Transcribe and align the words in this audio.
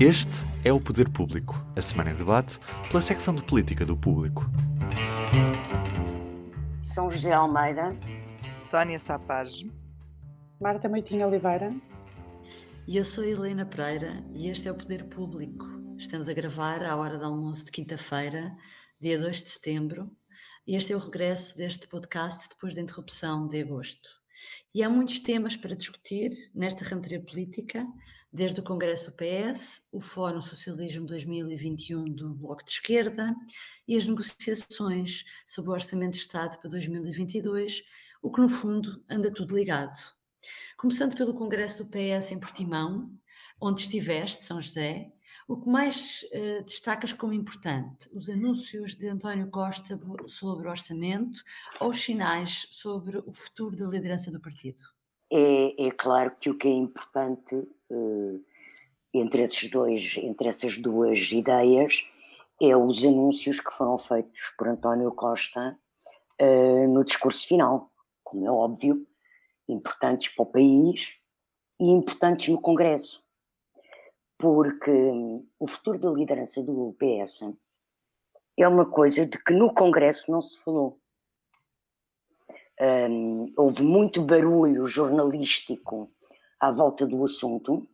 Este 0.00 0.46
é 0.64 0.72
o 0.72 0.80
Poder 0.80 1.08
Público, 1.08 1.56
a 1.74 1.82
semana 1.82 2.12
em 2.12 2.14
debate 2.14 2.60
pela 2.88 3.02
secção 3.02 3.34
de 3.34 3.42
política 3.42 3.84
do 3.84 3.96
Público. 3.96 4.42
São 6.78 7.10
José 7.10 7.32
Almeida, 7.32 7.98
Sónia 8.62 9.00
Sapage, 9.00 9.68
Marta 10.60 10.88
Moitinho 10.88 11.26
Oliveira. 11.26 11.74
E 12.86 12.96
eu 12.96 13.04
sou 13.04 13.24
Helena 13.24 13.66
Pereira 13.66 14.24
e 14.32 14.48
este 14.48 14.68
é 14.68 14.70
o 14.70 14.76
Poder 14.76 15.02
Público. 15.08 15.66
Estamos 15.96 16.28
a 16.28 16.32
gravar 16.32 16.84
à 16.84 16.94
hora 16.94 17.18
do 17.18 17.24
almoço 17.24 17.64
de 17.64 17.72
quinta-feira, 17.72 18.54
dia 19.00 19.18
2 19.18 19.42
de 19.42 19.48
setembro, 19.48 20.08
e 20.64 20.76
este 20.76 20.92
é 20.92 20.96
o 20.96 21.00
regresso 21.00 21.56
deste 21.56 21.88
podcast 21.88 22.50
depois 22.50 22.72
da 22.72 22.82
interrupção 22.82 23.48
de 23.48 23.60
agosto. 23.60 24.08
E 24.72 24.80
há 24.80 24.88
muitos 24.88 25.18
temas 25.18 25.56
para 25.56 25.74
discutir 25.74 26.30
nesta 26.54 26.84
rentrée 26.84 27.18
política, 27.18 27.84
desde 28.32 28.60
o 28.60 28.62
Congresso 28.62 29.10
do 29.10 29.16
PS, 29.16 29.82
o 29.90 30.00
Fórum 30.00 30.40
Socialismo 30.40 31.06
2021 31.06 32.04
do 32.04 32.34
Bloco 32.34 32.64
de 32.64 32.72
Esquerda 32.72 33.34
e 33.86 33.96
as 33.96 34.06
negociações 34.06 35.24
sobre 35.46 35.70
o 35.70 35.74
Orçamento 35.74 36.12
de 36.12 36.18
Estado 36.18 36.58
para 36.58 36.70
2022, 36.70 37.82
o 38.22 38.30
que 38.30 38.40
no 38.40 38.48
fundo 38.48 39.02
anda 39.08 39.32
tudo 39.32 39.56
ligado. 39.56 39.96
Começando 40.76 41.16
pelo 41.16 41.34
Congresso 41.34 41.84
do 41.84 41.90
PS 41.90 42.32
em 42.32 42.38
Portimão, 42.38 43.10
onde 43.60 43.80
estiveste, 43.80 44.44
São 44.44 44.60
José, 44.60 45.10
o 45.48 45.56
que 45.56 45.68
mais 45.68 46.26
uh, 46.34 46.62
destacas 46.62 47.12
como 47.12 47.32
importante? 47.32 48.08
Os 48.12 48.28
anúncios 48.28 48.94
de 48.94 49.08
António 49.08 49.50
Costa 49.50 49.98
sobre 50.26 50.68
o 50.68 50.70
orçamento 50.70 51.40
ou 51.80 51.88
os 51.88 52.02
sinais 52.02 52.66
sobre 52.70 53.16
o 53.16 53.32
futuro 53.32 53.74
da 53.74 53.86
liderança 53.86 54.30
do 54.30 54.40
partido? 54.40 54.84
É, 55.32 55.86
é 55.86 55.90
claro 55.90 56.36
que 56.38 56.50
o 56.50 56.56
que 56.56 56.68
é 56.68 56.72
importante 56.72 57.66
entre, 59.12 59.42
esses 59.42 59.70
dois, 59.70 60.16
entre 60.18 60.48
essas 60.48 60.78
duas 60.78 61.30
ideias 61.32 62.04
é 62.60 62.76
os 62.76 63.04
anúncios 63.04 63.60
que 63.60 63.72
foram 63.72 63.96
feitos 63.98 64.52
por 64.58 64.68
António 64.68 65.12
Costa 65.12 65.78
uh, 66.40 66.88
no 66.88 67.04
discurso 67.04 67.46
final, 67.46 67.90
como 68.24 68.46
é 68.46 68.50
óbvio, 68.50 69.06
importantes 69.68 70.28
para 70.28 70.42
o 70.42 70.46
país 70.46 71.14
e 71.80 71.90
importantes 71.90 72.48
no 72.48 72.60
Congresso 72.60 73.22
porque 74.38 75.12
o 75.58 75.66
futuro 75.66 75.98
da 75.98 76.10
liderança 76.10 76.62
do 76.62 76.94
PS 76.96 77.52
é 78.56 78.66
uma 78.68 78.86
coisa 78.86 79.26
de 79.26 79.36
que 79.36 79.52
no 79.52 79.74
Congresso 79.74 80.30
não 80.30 80.40
se 80.40 80.56
falou. 80.58 81.00
Um, 82.80 83.52
houve 83.56 83.82
muito 83.82 84.22
barulho 84.22 84.86
jornalístico 84.86 86.08
à 86.60 86.70
volta 86.70 87.06
do 87.06 87.24
assunto. 87.24 87.88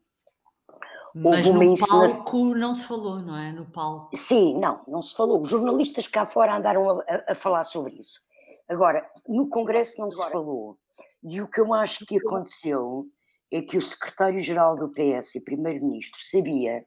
Mas 1.15 1.47
no 1.47 1.63
encenação... 1.63 2.25
palco 2.25 2.55
não 2.57 2.75
se 2.75 2.85
falou, 2.85 3.21
não 3.21 3.37
é? 3.37 3.53
No 3.53 3.67
palco. 3.67 4.17
Sim, 4.17 4.59
não, 4.59 4.83
não 4.89 5.01
se 5.01 5.15
falou. 5.15 5.41
Os 5.41 5.49
jornalistas 5.49 6.09
cá 6.09 6.27
fora 6.27 6.57
andaram 6.57 6.91
a, 6.91 7.05
a, 7.09 7.33
a 7.33 7.35
falar 7.35 7.63
sobre 7.63 7.95
isso. 7.95 8.21
Agora, 8.69 9.09
no 9.29 9.49
Congresso 9.49 10.01
não 10.01 10.11
se 10.11 10.17
falou. 10.17 10.77
E 11.23 11.41
o 11.41 11.49
que 11.49 11.61
eu 11.61 11.73
acho 11.73 12.05
que 12.05 12.19
aconteceu 12.19 13.07
é 13.51 13.63
que 13.63 13.77
o 13.77 13.81
secretário-geral 13.81 14.77
do 14.77 14.91
PS 14.91 15.37
e 15.37 15.45
primeiro-ministro 15.45 16.19
sabia 16.21 16.85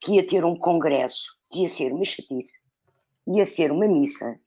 que 0.00 0.14
ia 0.14 0.26
ter 0.26 0.44
um 0.44 0.56
congresso, 0.56 1.36
que 1.50 1.62
ia 1.62 1.68
ser 1.68 1.92
uma 1.92 2.04
chatice, 2.04 2.60
ia 3.26 3.44
ser 3.44 3.70
uma 3.70 3.86
missa, 3.86 4.38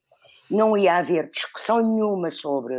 não 0.52 0.78
ia 0.78 0.98
haver 0.98 1.30
discussão 1.30 1.82
nenhuma 1.82 2.30
sobre, 2.30 2.76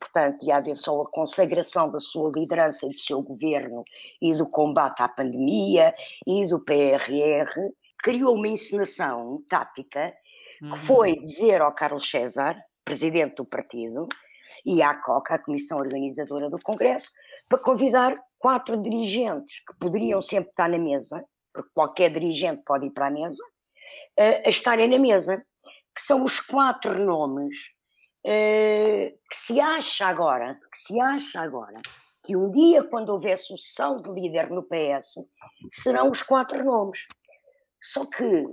portanto, 0.00 0.44
ia 0.44 0.56
haver 0.56 0.74
só 0.74 1.02
a 1.02 1.10
consagração 1.10 1.90
da 1.90 1.98
sua 1.98 2.30
liderança 2.34 2.86
e 2.86 2.90
do 2.90 2.98
seu 2.98 3.22
governo 3.22 3.84
e 4.20 4.34
do 4.34 4.48
combate 4.48 5.02
à 5.02 5.08
pandemia 5.08 5.94
e 6.26 6.46
do 6.46 6.62
PRR, 6.64 7.70
criou 8.02 8.34
uma 8.34 8.48
encenação 8.48 9.42
tática 9.48 10.12
que 10.58 10.64
uhum. 10.64 10.76
foi 10.76 11.16
dizer 11.16 11.62
ao 11.62 11.72
Carlos 11.72 12.10
César, 12.10 12.56
presidente 12.84 13.36
do 13.36 13.44
partido, 13.44 14.08
e 14.64 14.82
à 14.82 14.94
COCA, 14.94 15.34
a 15.34 15.42
Comissão 15.42 15.78
Organizadora 15.78 16.50
do 16.50 16.58
Congresso, 16.60 17.10
para 17.48 17.58
convidar 17.58 18.16
quatro 18.38 18.76
dirigentes 18.76 19.60
que 19.60 19.74
poderiam 19.78 20.20
sempre 20.20 20.50
estar 20.50 20.68
na 20.68 20.78
mesa, 20.78 21.24
porque 21.52 21.70
qualquer 21.72 22.10
dirigente 22.10 22.62
pode 22.64 22.86
ir 22.86 22.90
para 22.90 23.06
a 23.06 23.10
mesa, 23.10 23.42
a 24.18 24.48
estarem 24.48 24.88
na 24.88 24.98
mesa, 24.98 25.44
que 25.94 26.02
são 26.02 26.24
os 26.24 26.40
quatro 26.40 26.98
nomes 26.98 27.72
que 28.24 29.36
se 29.36 29.60
acha 29.60 30.06
agora, 30.06 30.58
que 30.72 30.78
se 30.78 30.98
acha 30.98 31.40
agora, 31.40 31.80
que 32.24 32.34
um 32.34 32.50
dia, 32.50 32.82
quando 32.82 33.10
houver 33.10 33.36
sucessão 33.36 33.98
de 33.98 34.10
líder 34.10 34.50
no 34.50 34.62
PS, 34.62 35.16
serão 35.70 36.10
os 36.10 36.22
quatro 36.22 36.64
nomes. 36.64 37.06
Só 37.82 38.06
que 38.06 38.46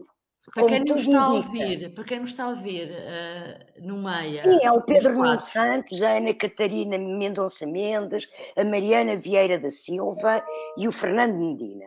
para 0.54 0.68
quem, 0.68 0.80
nos 0.82 1.02
está 1.02 1.22
a 1.22 1.34
ouvir, 1.34 1.96
para 1.96 2.04
quem 2.04 2.20
nos 2.20 2.32
está 2.32 2.44
a 2.44 2.50
ouvir 2.50 2.92
uh, 2.92 3.88
no 3.88 4.04
meio. 4.04 4.42
Sim, 4.42 4.60
é 4.62 4.72
o 4.72 4.82
Pedro 4.82 5.16
Nunes 5.16 5.44
Santos, 5.44 6.02
a 6.02 6.18
Ana 6.18 6.34
Catarina 6.34 6.98
Mendonça 6.98 7.66
Mendes, 7.66 8.28
a 8.58 8.64
Mariana 8.66 9.16
Vieira 9.16 9.58
da 9.58 9.72
Silva 9.72 10.44
e 10.78 10.88
o 10.88 10.92
Fernando 10.92 11.40
Medina. 11.40 11.86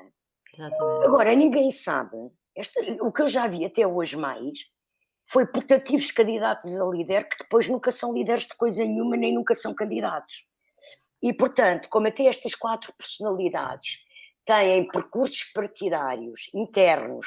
Exatamente. 0.57 1.07
Agora, 1.07 1.35
ninguém 1.35 1.71
sabe, 1.71 2.17
esta, 2.57 2.81
o 3.03 3.13
que 3.13 3.23
eu 3.23 3.29
já 3.29 3.47
vi 3.47 3.67
até 3.67 3.87
hoje 3.87 4.17
mais 4.17 4.61
foi 5.27 5.47
putativos 5.47 6.11
candidatos 6.11 6.79
a 6.79 6.85
líder 6.85 7.29
que 7.29 7.39
depois 7.39 7.69
nunca 7.69 7.91
são 7.91 8.13
líderes 8.13 8.47
de 8.47 8.55
coisa 8.55 8.85
nenhuma, 8.85 9.17
nem 9.17 9.35
nunca 9.35 9.55
são 9.55 9.75
candidatos. 9.75 10.47
E, 11.23 11.33
portanto, 11.33 11.89
como 11.89 12.07
até 12.07 12.27
estas 12.27 12.55
quatro 12.55 12.93
personalidades 12.99 14.05
têm 14.45 14.87
percursos 14.89 15.45
partidários 15.55 16.51
internos 16.55 17.27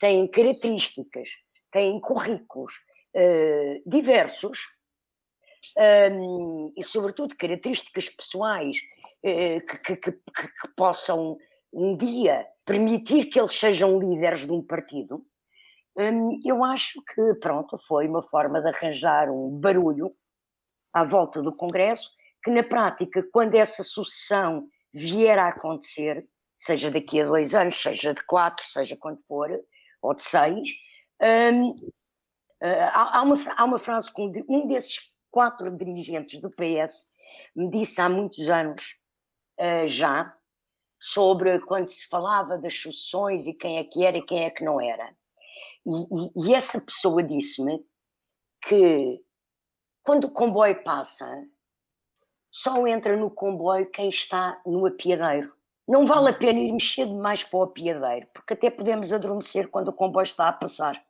têm 0.00 0.26
características, 0.26 1.28
têm 1.70 2.00
currículos 2.00 2.72
uh, 3.14 3.82
diversos 3.88 4.58
um, 6.12 6.72
e, 6.76 6.82
sobretudo, 6.82 7.36
características 7.36 8.08
pessoais 8.08 8.78
uh, 9.22 9.60
que, 9.66 9.78
que, 9.78 9.96
que, 9.96 10.12
que, 10.12 10.68
possam 10.74 11.36
um 11.72 11.96
dia 11.96 12.46
permitir 12.64 13.26
que 13.26 13.38
eles 13.38 13.52
sejam 13.52 13.98
líderes 13.98 14.46
de 14.46 14.52
um 14.52 14.62
partido. 14.62 15.24
Um, 16.00 16.38
eu 16.46 16.64
acho 16.64 17.02
que, 17.02 17.34
pronto, 17.34 17.76
foi 17.76 18.08
uma 18.08 18.22
forma 18.22 18.62
de 18.62 18.68
arranjar 18.68 19.28
um 19.28 19.50
barulho 19.50 20.08
à 20.94 21.04
volta 21.04 21.42
do 21.42 21.52
Congresso, 21.52 22.12
que 22.42 22.50
na 22.50 22.62
prática, 22.62 23.22
quando 23.30 23.54
essa 23.54 23.84
sucessão 23.84 24.66
vier 24.94 25.38
a 25.38 25.48
acontecer, 25.48 26.26
seja 26.56 26.90
daqui 26.90 27.20
a 27.20 27.26
dois 27.26 27.54
anos, 27.54 27.80
seja 27.82 28.14
de 28.14 28.24
quatro, 28.24 28.64
seja 28.64 28.96
quando 28.96 29.20
for, 29.28 29.50
ou 30.00 30.14
de 30.14 30.22
seis, 30.22 30.70
um, 31.20 31.70
uh, 31.72 31.76
há, 32.62 33.18
há, 33.18 33.22
uma, 33.22 33.36
há 33.54 33.64
uma 33.64 33.78
frase 33.78 34.10
que 34.10 34.22
um 34.48 34.66
desses 34.66 35.14
quatro 35.30 35.76
dirigentes 35.76 36.40
do 36.40 36.48
PS 36.48 37.08
me 37.54 37.68
disse 37.68 38.00
há 38.00 38.08
muitos 38.08 38.48
anos 38.48 38.96
uh, 39.60 39.86
já, 39.86 40.34
sobre 40.98 41.60
quando 41.60 41.88
se 41.88 42.08
falava 42.08 42.56
das 42.56 42.74
sucessões 42.74 43.46
e 43.46 43.52
quem 43.52 43.76
é 43.76 43.84
que 43.84 44.02
era 44.02 44.16
e 44.16 44.22
quem 44.22 44.44
é 44.44 44.50
que 44.50 44.64
não 44.64 44.80
era. 44.80 45.14
E, 45.86 46.46
e, 46.46 46.48
e 46.50 46.54
essa 46.54 46.80
pessoa 46.80 47.22
disse-me 47.22 47.84
que 48.62 49.20
quando 50.02 50.24
o 50.24 50.30
comboio 50.30 50.82
passa, 50.82 51.26
só 52.50 52.86
entra 52.86 53.16
no 53.16 53.30
comboio 53.30 53.90
quem 53.90 54.08
está 54.08 54.60
no 54.66 54.86
apiadeiro. 54.86 55.54
Não 55.86 56.06
vale 56.06 56.30
a 56.30 56.32
pena 56.32 56.58
ir 56.58 56.72
mexer 56.72 57.06
demais 57.06 57.42
para 57.42 57.58
o 57.58 57.62
apiadeiro, 57.62 58.26
porque 58.32 58.54
até 58.54 58.70
podemos 58.70 59.12
adormecer 59.12 59.68
quando 59.68 59.88
o 59.88 59.92
comboio 59.92 60.22
está 60.22 60.48
a 60.48 60.52
passar. 60.52 61.02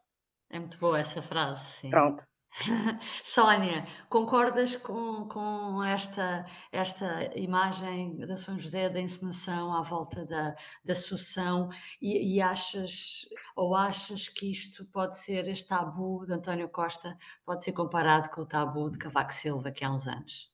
É 0.50 0.58
muito 0.58 0.78
boa 0.78 0.98
essa 0.98 1.22
frase, 1.22 1.64
sim. 1.72 1.90
Pronto. 1.90 2.24
Sónia, 3.22 3.84
concordas 4.08 4.76
com, 4.76 5.26
com 5.28 5.82
esta, 5.84 6.44
esta 6.72 7.30
imagem 7.38 8.18
da 8.26 8.36
São 8.36 8.58
José 8.58 8.88
da 8.88 9.00
encenação 9.00 9.72
à 9.72 9.82
volta 9.82 10.26
da, 10.26 10.56
da 10.84 10.94
sucessão 10.94 11.70
e, 12.00 12.36
e, 12.36 12.42
achas 12.42 13.28
ou 13.54 13.74
achas 13.76 14.28
que 14.28 14.50
isto 14.50 14.84
pode 14.86 15.16
ser, 15.16 15.46
este 15.48 15.68
tabu 15.68 16.26
de 16.26 16.32
António 16.32 16.68
Costa, 16.68 17.16
pode 17.44 17.62
ser 17.62 17.72
comparado 17.72 18.28
com 18.30 18.42
o 18.42 18.46
tabu 18.46 18.90
de 18.90 18.98
Cavaco 18.98 19.32
Silva 19.32 19.70
que 19.70 19.84
há 19.84 19.90
uns 19.90 20.08
anos? 20.08 20.50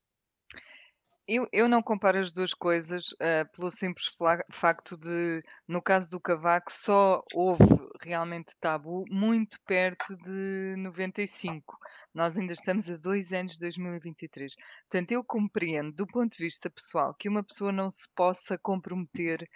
Eu, 1.29 1.49
eu 1.51 1.69
não 1.69 1.83
comparo 1.83 2.21
as 2.21 2.31
duas 2.31 2.55
coisas 2.55 3.11
uh, 3.15 3.51
pelo 3.53 3.69
simples 3.69 4.07
facto 4.49 4.97
de, 4.97 5.43
no 5.67 5.83
caso 5.83 6.09
do 6.09 6.21
Cavaco, 6.21 6.73
só 6.73 7.25
houve 7.35 7.65
realmente 8.01 8.55
tabu 8.61 9.05
muito 9.11 9.59
perto 9.67 10.17
de 10.19 10.77
95. 10.79 11.77
Nós 12.17 12.35
ainda 12.39 12.55
estamos 12.55 12.89
a 12.89 12.97
dois 12.97 13.31
anos 13.31 13.53
de 13.53 13.61
2023. 13.61 14.55
Portanto, 14.89 15.13
eu 15.13 15.23
compreendo, 15.23 15.93
do 15.93 16.07
ponto 16.07 16.35
de 16.35 16.45
vista 16.45 16.71
pessoal, 16.71 17.15
que 17.15 17.29
uma 17.29 17.45
pessoa 17.45 17.71
não 17.71 17.91
se 17.91 18.09
possa 18.15 18.57
comprometer 18.57 19.47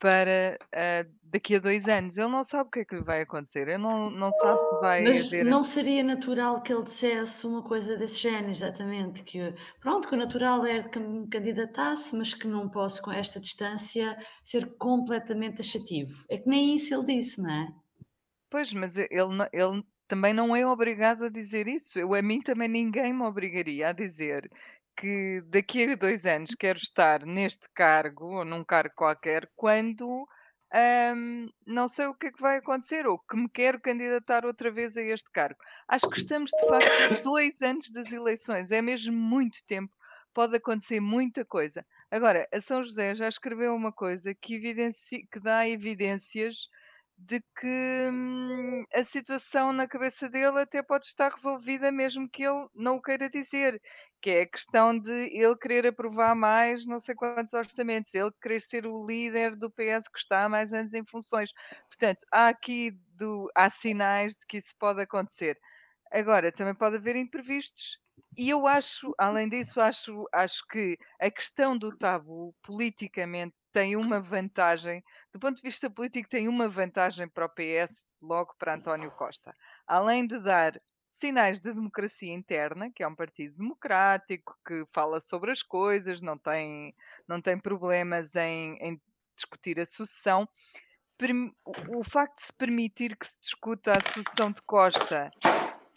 para 0.00 0.58
uh, 0.74 1.16
daqui 1.22 1.54
a 1.54 1.60
dois 1.60 1.86
anos. 1.86 2.16
Ele 2.16 2.26
não 2.26 2.42
sabe 2.42 2.66
o 2.68 2.70
que 2.72 2.80
é 2.80 2.84
que 2.84 2.96
lhe 2.96 3.04
vai 3.04 3.20
acontecer, 3.20 3.68
ele 3.68 3.78
não, 3.78 4.10
não 4.10 4.32
sabe 4.32 4.60
se 4.60 4.80
vai 4.80 5.04
Mas 5.04 5.26
haver. 5.26 5.44
não 5.44 5.62
seria 5.62 6.02
natural 6.02 6.60
que 6.62 6.72
ele 6.72 6.82
dissesse 6.82 7.46
uma 7.46 7.62
coisa 7.62 7.96
desse 7.96 8.18
género, 8.18 8.50
exatamente, 8.50 9.22
que 9.22 9.54
pronto, 9.78 10.08
que 10.08 10.14
o 10.14 10.18
natural 10.18 10.66
é 10.66 10.82
que 10.82 10.98
me 10.98 11.28
candidatasse, 11.28 12.16
mas 12.16 12.34
que 12.34 12.48
não 12.48 12.68
posso 12.68 13.00
com 13.02 13.12
esta 13.12 13.38
distância 13.38 14.18
ser 14.42 14.74
completamente 14.78 15.58
taxativo. 15.58 16.10
É 16.28 16.38
que 16.38 16.48
nem 16.48 16.74
isso 16.74 16.92
ele 16.92 17.04
disse, 17.04 17.40
não 17.40 17.50
é? 17.50 17.68
Pois, 18.50 18.72
mas 18.72 18.96
ele, 18.96 19.08
ele 19.52 19.84
também 20.10 20.34
não 20.34 20.56
é 20.56 20.66
obrigado 20.66 21.26
a 21.26 21.28
dizer 21.28 21.68
isso. 21.68 21.96
Eu, 21.96 22.14
a 22.14 22.20
mim 22.20 22.42
também 22.42 22.68
ninguém 22.68 23.12
me 23.12 23.22
obrigaria 23.22 23.90
a 23.90 23.92
dizer 23.92 24.50
que 24.96 25.40
daqui 25.46 25.84
a 25.84 25.94
dois 25.94 26.26
anos 26.26 26.50
quero 26.58 26.80
estar 26.80 27.24
neste 27.24 27.68
cargo 27.72 28.38
ou 28.38 28.44
num 28.44 28.64
cargo 28.64 28.92
qualquer 28.96 29.48
quando 29.54 30.26
hum, 31.14 31.48
não 31.64 31.88
sei 31.88 32.06
o 32.06 32.14
que 32.14 32.26
é 32.26 32.32
que 32.32 32.42
vai 32.42 32.56
acontecer 32.56 33.06
ou 33.06 33.20
que 33.20 33.36
me 33.36 33.48
quero 33.48 33.80
candidatar 33.80 34.44
outra 34.44 34.68
vez 34.72 34.96
a 34.96 35.02
este 35.02 35.30
cargo. 35.30 35.60
Acho 35.86 36.10
que 36.10 36.18
estamos 36.18 36.50
de 36.50 36.68
facto 36.68 37.22
dois 37.22 37.62
anos 37.62 37.92
das 37.92 38.10
eleições, 38.10 38.72
é 38.72 38.82
mesmo 38.82 39.16
muito 39.16 39.58
tempo, 39.64 39.94
pode 40.34 40.56
acontecer 40.56 40.98
muita 40.98 41.44
coisa. 41.44 41.86
Agora, 42.10 42.48
a 42.52 42.60
São 42.60 42.82
José 42.82 43.14
já 43.14 43.28
escreveu 43.28 43.76
uma 43.76 43.92
coisa 43.92 44.34
que, 44.34 44.58
que 45.30 45.40
dá 45.40 45.68
evidências 45.68 46.68
de 47.22 47.40
que 47.60 48.08
hum, 48.10 48.84
a 48.94 49.04
situação 49.04 49.72
na 49.72 49.86
cabeça 49.86 50.28
dele 50.28 50.60
até 50.60 50.82
pode 50.82 51.06
estar 51.06 51.30
resolvida 51.30 51.92
mesmo 51.92 52.28
que 52.28 52.42
ele 52.42 52.66
não 52.74 52.96
o 52.96 53.02
queira 53.02 53.28
dizer, 53.28 53.80
que 54.22 54.30
é 54.30 54.40
a 54.42 54.48
questão 54.48 54.98
de 54.98 55.10
ele 55.36 55.56
querer 55.56 55.86
aprovar 55.86 56.34
mais 56.34 56.86
não 56.86 56.98
sei 56.98 57.14
quantos 57.14 57.52
orçamentos, 57.52 58.14
ele 58.14 58.30
querer 58.42 58.60
ser 58.60 58.86
o 58.86 59.06
líder 59.06 59.54
do 59.54 59.70
PS 59.70 60.10
que 60.10 60.18
está 60.18 60.44
há 60.44 60.48
mais 60.48 60.72
anos 60.72 60.94
em 60.94 61.04
funções. 61.04 61.52
Portanto, 61.88 62.26
há 62.32 62.48
aqui 62.48 62.92
do, 63.16 63.50
há 63.54 63.68
sinais 63.70 64.32
de 64.32 64.46
que 64.46 64.58
isso 64.58 64.74
pode 64.78 65.02
acontecer. 65.02 65.58
Agora, 66.10 66.50
também 66.50 66.74
pode 66.74 66.96
haver 66.96 67.16
imprevistos. 67.16 67.98
E 68.36 68.48
eu 68.48 68.66
acho, 68.66 69.12
além 69.18 69.48
disso, 69.48 69.80
acho, 69.80 70.26
acho 70.32 70.66
que 70.68 70.96
a 71.20 71.30
questão 71.30 71.76
do 71.76 71.96
tabu 71.96 72.54
politicamente 72.62 73.54
tem 73.72 73.96
uma 73.96 74.20
vantagem, 74.20 75.02
do 75.32 75.38
ponto 75.38 75.56
de 75.56 75.62
vista 75.62 75.90
político, 75.90 76.28
tem 76.28 76.48
uma 76.48 76.68
vantagem 76.68 77.28
para 77.28 77.46
o 77.46 77.48
PS, 77.48 78.16
logo 78.20 78.54
para 78.58 78.74
António 78.74 79.10
Costa. 79.12 79.54
Além 79.86 80.26
de 80.26 80.38
dar 80.38 80.80
sinais 81.10 81.60
de 81.60 81.72
democracia 81.72 82.32
interna, 82.32 82.90
que 82.90 83.02
é 83.02 83.08
um 83.08 83.14
partido 83.14 83.56
democrático, 83.56 84.56
que 84.66 84.84
fala 84.92 85.20
sobre 85.20 85.50
as 85.50 85.62
coisas, 85.62 86.20
não 86.20 86.38
tem, 86.38 86.94
não 87.28 87.40
tem 87.40 87.58
problemas 87.58 88.34
em, 88.34 88.76
em 88.80 89.00
discutir 89.36 89.78
a 89.78 89.86
sucessão. 89.86 90.48
O 91.88 92.02
facto 92.02 92.38
de 92.38 92.44
se 92.44 92.52
permitir 92.54 93.16
que 93.16 93.26
se 93.26 93.38
discuta 93.40 93.92
a 93.92 94.00
sucessão 94.00 94.52
de 94.52 94.62
Costa 94.62 95.30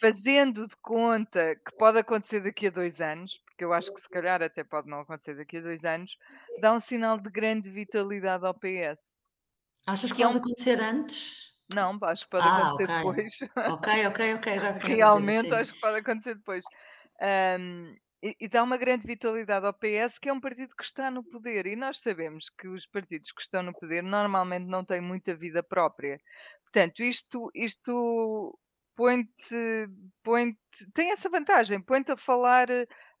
fazendo 0.04 0.66
de 0.66 0.76
conta 0.76 1.56
que 1.56 1.74
pode 1.78 1.98
acontecer 1.98 2.40
daqui 2.40 2.66
a 2.66 2.70
dois 2.70 3.00
anos, 3.00 3.40
porque 3.54 3.64
eu 3.64 3.72
acho 3.72 3.94
que 3.94 4.00
se 4.00 4.08
calhar 4.08 4.42
até 4.42 4.64
pode 4.64 4.88
não 4.88 5.00
acontecer 5.00 5.36
daqui 5.36 5.58
a 5.58 5.60
dois 5.60 5.84
anos, 5.84 6.18
dá 6.60 6.72
um 6.72 6.80
sinal 6.80 7.18
de 7.18 7.30
grande 7.30 7.70
vitalidade 7.70 8.44
ao 8.44 8.52
PS. 8.52 9.16
Achas 9.86 10.10
que, 10.10 10.16
que 10.16 10.22
pode 10.22 10.34
é 10.34 10.36
um... 10.36 10.40
acontecer 10.40 10.80
antes? 10.80 11.54
Não, 11.72 11.98
acho 12.02 12.24
que 12.24 12.30
pode 12.30 12.46
ah, 12.46 12.68
acontecer 12.68 12.90
okay. 12.90 13.24
depois. 13.24 13.72
Ok, 13.72 14.06
ok, 14.06 14.34
ok. 14.34 14.58
Realmente 14.96 15.54
acho 15.54 15.72
que 15.72 15.80
pode 15.80 15.98
acontecer 15.98 16.34
depois. 16.34 16.64
Um, 17.60 17.94
e, 18.22 18.36
e, 18.40 18.48
dá 18.48 18.62
uma 18.62 18.76
grande 18.76 19.06
vitalidade 19.06 19.66
ao 19.66 19.72
PS, 19.72 20.18
que 20.18 20.28
é 20.28 20.32
um 20.32 20.40
partido 20.40 20.74
que 20.76 20.84
está 20.84 21.10
no 21.10 21.22
poder. 21.22 21.66
E 21.66 21.76
nós 21.76 22.00
sabemos 22.00 22.50
que 22.58 22.66
os 22.66 22.86
partidos 22.86 23.30
que 23.30 23.42
estão 23.42 23.62
no 23.62 23.72
poder 23.72 24.02
normalmente 24.02 24.66
não 24.66 24.84
têm 24.84 25.00
muita 25.00 25.34
vida 25.34 25.62
própria. 25.62 26.18
Portanto, 26.64 27.02
isto, 27.02 27.50
isto 27.54 28.58
põe-te, 28.96 29.88
põe 30.22 30.56
tem 30.92 31.12
essa 31.12 31.28
vantagem, 31.28 31.80
põe-te 31.80 32.12
a 32.12 32.16
falar 32.16 32.66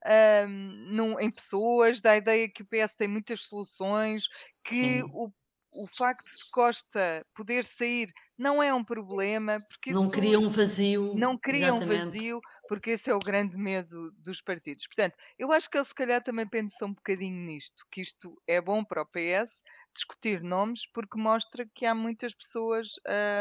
um, 0.06 0.48
num, 0.90 1.20
em 1.20 1.30
pessoas, 1.30 2.00
dá 2.00 2.12
a 2.12 2.16
ideia 2.16 2.48
que 2.48 2.62
o 2.62 2.66
PS 2.66 2.94
tem 2.96 3.08
muitas 3.08 3.40
soluções, 3.42 4.24
que 4.66 5.02
o, 5.04 5.30
o 5.74 5.86
facto 5.96 6.24
de 6.24 6.50
Costa 6.52 7.26
poder 7.34 7.64
sair 7.64 8.12
não 8.36 8.62
é 8.62 8.74
um 8.74 8.82
problema, 8.82 9.56
porque 9.68 9.92
não 9.92 10.10
cria 10.10 10.38
um 10.38 10.48
vazio. 10.48 11.14
Não 11.14 11.38
cria 11.38 11.68
exatamente. 11.68 12.02
um 12.02 12.10
vazio, 12.10 12.40
porque 12.68 12.90
esse 12.90 13.08
é 13.08 13.14
o 13.14 13.18
grande 13.18 13.56
medo 13.56 14.10
dos 14.18 14.40
partidos. 14.40 14.86
Portanto, 14.86 15.16
eu 15.38 15.52
acho 15.52 15.70
que 15.70 15.78
ele 15.78 15.84
se 15.84 15.94
calhar 15.94 16.22
também 16.22 16.46
pensa 16.46 16.84
um 16.84 16.92
bocadinho 16.92 17.36
nisto, 17.46 17.84
que 17.90 18.02
isto 18.02 18.40
é 18.46 18.60
bom 18.60 18.84
para 18.84 19.02
o 19.02 19.06
PS 19.06 19.62
discutir 19.94 20.42
nomes, 20.42 20.86
porque 20.92 21.18
mostra 21.18 21.68
que 21.74 21.86
há 21.86 21.94
muitas 21.94 22.34
pessoas, 22.34 22.94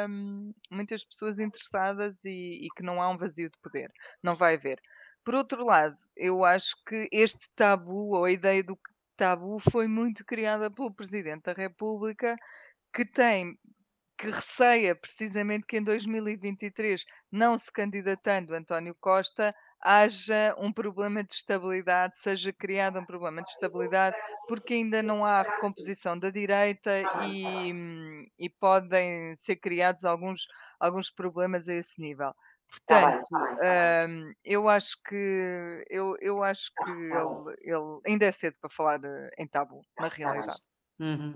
hum, 0.08 0.54
muitas 0.70 1.04
pessoas 1.04 1.40
interessadas 1.40 2.24
e, 2.24 2.66
e 2.66 2.68
que 2.76 2.84
não 2.84 3.02
há 3.02 3.10
um 3.10 3.18
vazio 3.18 3.50
de 3.50 3.58
poder. 3.60 3.92
Não 4.22 4.36
vai 4.36 4.56
haver. 4.56 4.80
Por 5.24 5.36
outro 5.36 5.66
lado, 5.66 5.96
eu 6.16 6.44
acho 6.44 6.76
que 6.86 7.08
este 7.12 7.50
tabu, 7.56 8.16
ou 8.16 8.26
a 8.26 8.32
ideia 8.32 8.64
do 8.64 8.78
tabu, 9.16 9.60
foi 9.60 9.88
muito 9.88 10.26
criada 10.26 10.70
pelo 10.70 10.94
Presidente 10.94 11.44
da 11.44 11.54
República, 11.54 12.36
que 12.94 13.06
tem 13.06 13.58
que 14.18 14.30
receia 14.30 14.96
precisamente 14.96 15.66
que 15.66 15.78
em 15.78 15.84
2023, 15.84 17.04
não 17.32 17.58
se 17.58 17.72
candidatando 17.72 18.54
António 18.54 18.96
Costa, 19.00 19.54
haja 19.82 20.56
um 20.58 20.72
problema 20.72 21.24
de 21.24 21.34
estabilidade, 21.34 22.18
seja 22.18 22.54
criado 22.54 23.00
um 23.00 23.06
problema 23.06 23.44
de 23.44 23.50
estabilidade, 23.50 24.16
porque 24.48 24.76
ainda 24.76 25.04
não 25.04 25.26
há 25.26 25.42
recomposição 25.42 26.18
da 26.18 26.30
direita 26.30 26.92
e, 27.28 28.30
e 28.40 28.50
podem 28.50 29.36
ser 29.36 29.58
criados 29.58 30.06
alguns, 30.06 30.48
alguns 30.80 31.12
problemas 31.12 31.68
a 31.68 31.74
esse 31.74 32.00
nível. 32.00 32.34
Portanto, 32.74 33.30
um, 34.10 34.34
eu 34.44 34.68
acho 34.68 34.98
que 35.08 35.86
eu, 35.90 36.18
eu 36.20 36.44
acho 36.44 36.72
que 36.84 36.90
ele, 36.90 37.56
ele 37.62 38.00
ainda 38.08 38.26
é 38.26 38.32
cedo 38.32 38.58
para 38.60 38.70
falar 38.70 39.00
em 39.38 39.48
tabu, 39.48 39.82
na 40.00 40.08
realidade. 40.08 40.58
Uhum. 41.00 41.36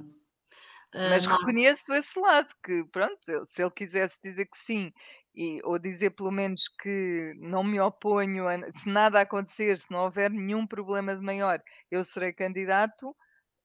Mas 0.94 1.28
uh, 1.28 1.30
reconheço 1.30 1.94
esse 1.94 2.20
lado, 2.20 2.52
que 2.64 2.84
pronto, 2.92 3.46
se 3.46 3.62
ele 3.62 3.72
quisesse 3.72 4.18
dizer 4.24 4.46
que 4.46 4.58
sim, 4.58 4.92
e, 5.36 5.62
ou 5.64 5.78
dizer 5.78 6.12
pelo 6.12 6.32
menos 6.32 6.68
que 6.68 7.36
não 7.38 7.64
me 7.64 7.80
oponho, 7.80 8.48
a, 8.48 8.58
se 8.74 8.90
nada 8.90 9.22
acontecer, 9.22 9.78
se 9.78 9.92
não 9.92 10.06
houver 10.06 10.32
nenhum 10.32 10.66
problema 10.66 11.16
de 11.16 11.22
maior, 11.22 11.62
eu 11.92 12.04
serei 12.04 12.34
candidato, 12.34 13.16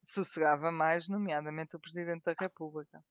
sossegava 0.03 0.71
mais, 0.71 1.07
nomeadamente 1.09 1.75
o 1.75 1.79
Presidente 1.79 2.23
da 2.25 2.35
República. 2.39 3.03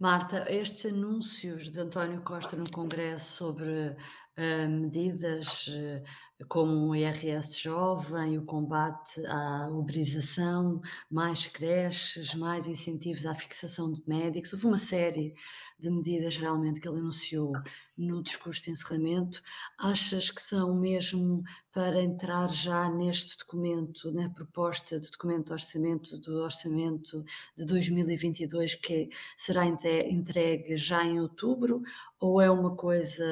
Marta, 0.00 0.46
estes 0.48 0.92
anúncios 0.92 1.72
de 1.72 1.80
António 1.80 2.22
Costa 2.22 2.56
no 2.56 2.70
Congresso 2.72 3.36
sobre 3.36 3.96
uh, 4.38 4.68
medidas 4.68 5.66
uh, 5.66 6.46
como 6.46 6.88
o 6.88 6.94
IRS 6.94 7.60
jovem, 7.60 8.38
o 8.38 8.44
combate 8.44 9.20
à 9.26 9.68
uberização, 9.70 10.80
mais 11.10 11.46
creches, 11.46 12.34
mais 12.34 12.68
incentivos 12.68 13.26
à 13.26 13.34
fixação 13.34 13.92
de 13.92 14.02
médicos. 14.06 14.52
Houve 14.52 14.66
uma 14.66 14.78
série 14.78 15.34
de 15.78 15.90
medidas 15.90 16.36
realmente 16.36 16.80
que 16.80 16.88
ele 16.88 16.98
anunciou 16.98 17.52
no 17.96 18.22
discurso 18.22 18.62
de 18.62 18.70
encerramento. 18.70 19.42
Achas 19.76 20.30
que 20.30 20.40
são 20.40 20.76
mesmo 20.76 21.42
para 21.72 22.02
entrar 22.02 22.48
já 22.50 22.88
neste 22.88 23.36
documento, 23.38 24.12
na 24.12 24.28
proposta 24.30 24.98
de 24.98 25.10
documento 25.10 25.46
de 25.46 25.52
orçamento 25.52 26.18
do 26.18 26.38
orçamento 26.38 27.24
de 27.56 27.64
2022, 27.64 28.76
que 28.76 29.08
será 29.36 29.66
entregue 29.66 30.76
já 30.76 31.04
em 31.04 31.20
outubro, 31.20 31.82
ou 32.20 32.40
é 32.40 32.50
uma 32.50 32.74
coisa 32.74 33.24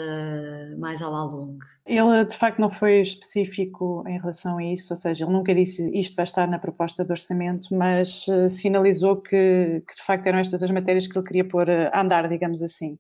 mais 0.78 0.95
à 1.02 1.08
la 1.08 1.24
longue? 1.24 1.64
Ele 1.86 2.24
de 2.24 2.36
facto 2.36 2.58
não 2.58 2.68
foi 2.68 3.00
específico 3.00 4.04
em 4.06 4.18
relação 4.18 4.58
a 4.58 4.64
isso, 4.64 4.92
ou 4.92 4.96
seja, 4.96 5.24
ele 5.24 5.32
nunca 5.32 5.54
disse 5.54 5.90
isto 5.96 6.16
vai 6.16 6.24
estar 6.24 6.46
na 6.48 6.58
proposta 6.58 7.04
de 7.04 7.10
orçamento, 7.10 7.68
mas 7.74 8.26
uh, 8.28 8.48
sinalizou 8.48 9.16
que, 9.16 9.82
que, 9.86 9.94
de 9.96 10.02
facto 10.02 10.26
eram 10.26 10.38
estas 10.38 10.62
as 10.62 10.70
matérias 10.70 11.06
que 11.06 11.16
ele 11.16 11.26
queria 11.26 11.44
pôr 11.46 11.68
uh, 11.68 11.90
a 11.92 12.00
andar, 12.00 12.28
digamos 12.28 12.62
assim. 12.62 12.98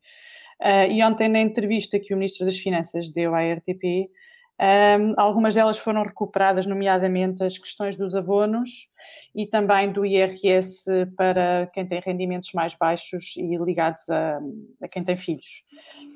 Uh, 0.60 0.90
e 0.90 1.02
ontem, 1.02 1.28
na 1.28 1.40
entrevista 1.40 1.98
que 1.98 2.14
o 2.14 2.16
Ministro 2.16 2.46
das 2.46 2.58
Finanças 2.58 3.10
deu 3.10 3.34
à 3.34 3.40
RTP, 3.40 4.10
um, 4.58 5.12
algumas 5.18 5.54
delas 5.54 5.78
foram 5.78 6.02
recuperadas, 6.02 6.64
nomeadamente 6.64 7.42
as 7.42 7.58
questões 7.58 7.94
dos 7.96 8.14
abonos 8.14 8.88
e 9.34 9.46
também 9.46 9.92
do 9.92 10.04
IRS 10.04 10.86
para 11.14 11.66
quem 11.74 11.86
tem 11.86 12.00
rendimentos 12.00 12.52
mais 12.54 12.72
baixos 12.72 13.34
e 13.36 13.54
ligados 13.56 14.08
a, 14.08 14.40
a, 14.82 14.88
quem 14.88 15.04
tem 15.04 15.14
filhos. 15.14 15.62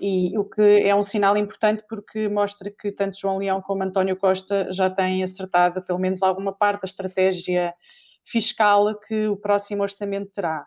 E 0.01 0.37
o 0.39 0.45
que 0.45 0.81
é 0.83 0.95
um 0.95 1.03
sinal 1.03 1.37
importante 1.37 1.85
porque 1.87 2.29
mostra 2.31 2.71
que 2.71 2.91
tanto 2.91 3.19
João 3.21 3.37
Leão 3.37 3.61
como 3.61 3.83
António 3.83 4.17
Costa 4.17 4.73
já 4.73 4.89
têm 4.89 5.23
acertado 5.23 5.83
pelo 5.83 5.99
menos 5.99 6.23
alguma 6.23 6.53
parte 6.53 6.83
da 6.83 6.87
estratégia 6.87 7.75
fiscal 8.25 8.99
que 8.99 9.27
o 9.29 9.37
próximo 9.37 9.83
orçamento 9.83 10.31
terá. 10.33 10.67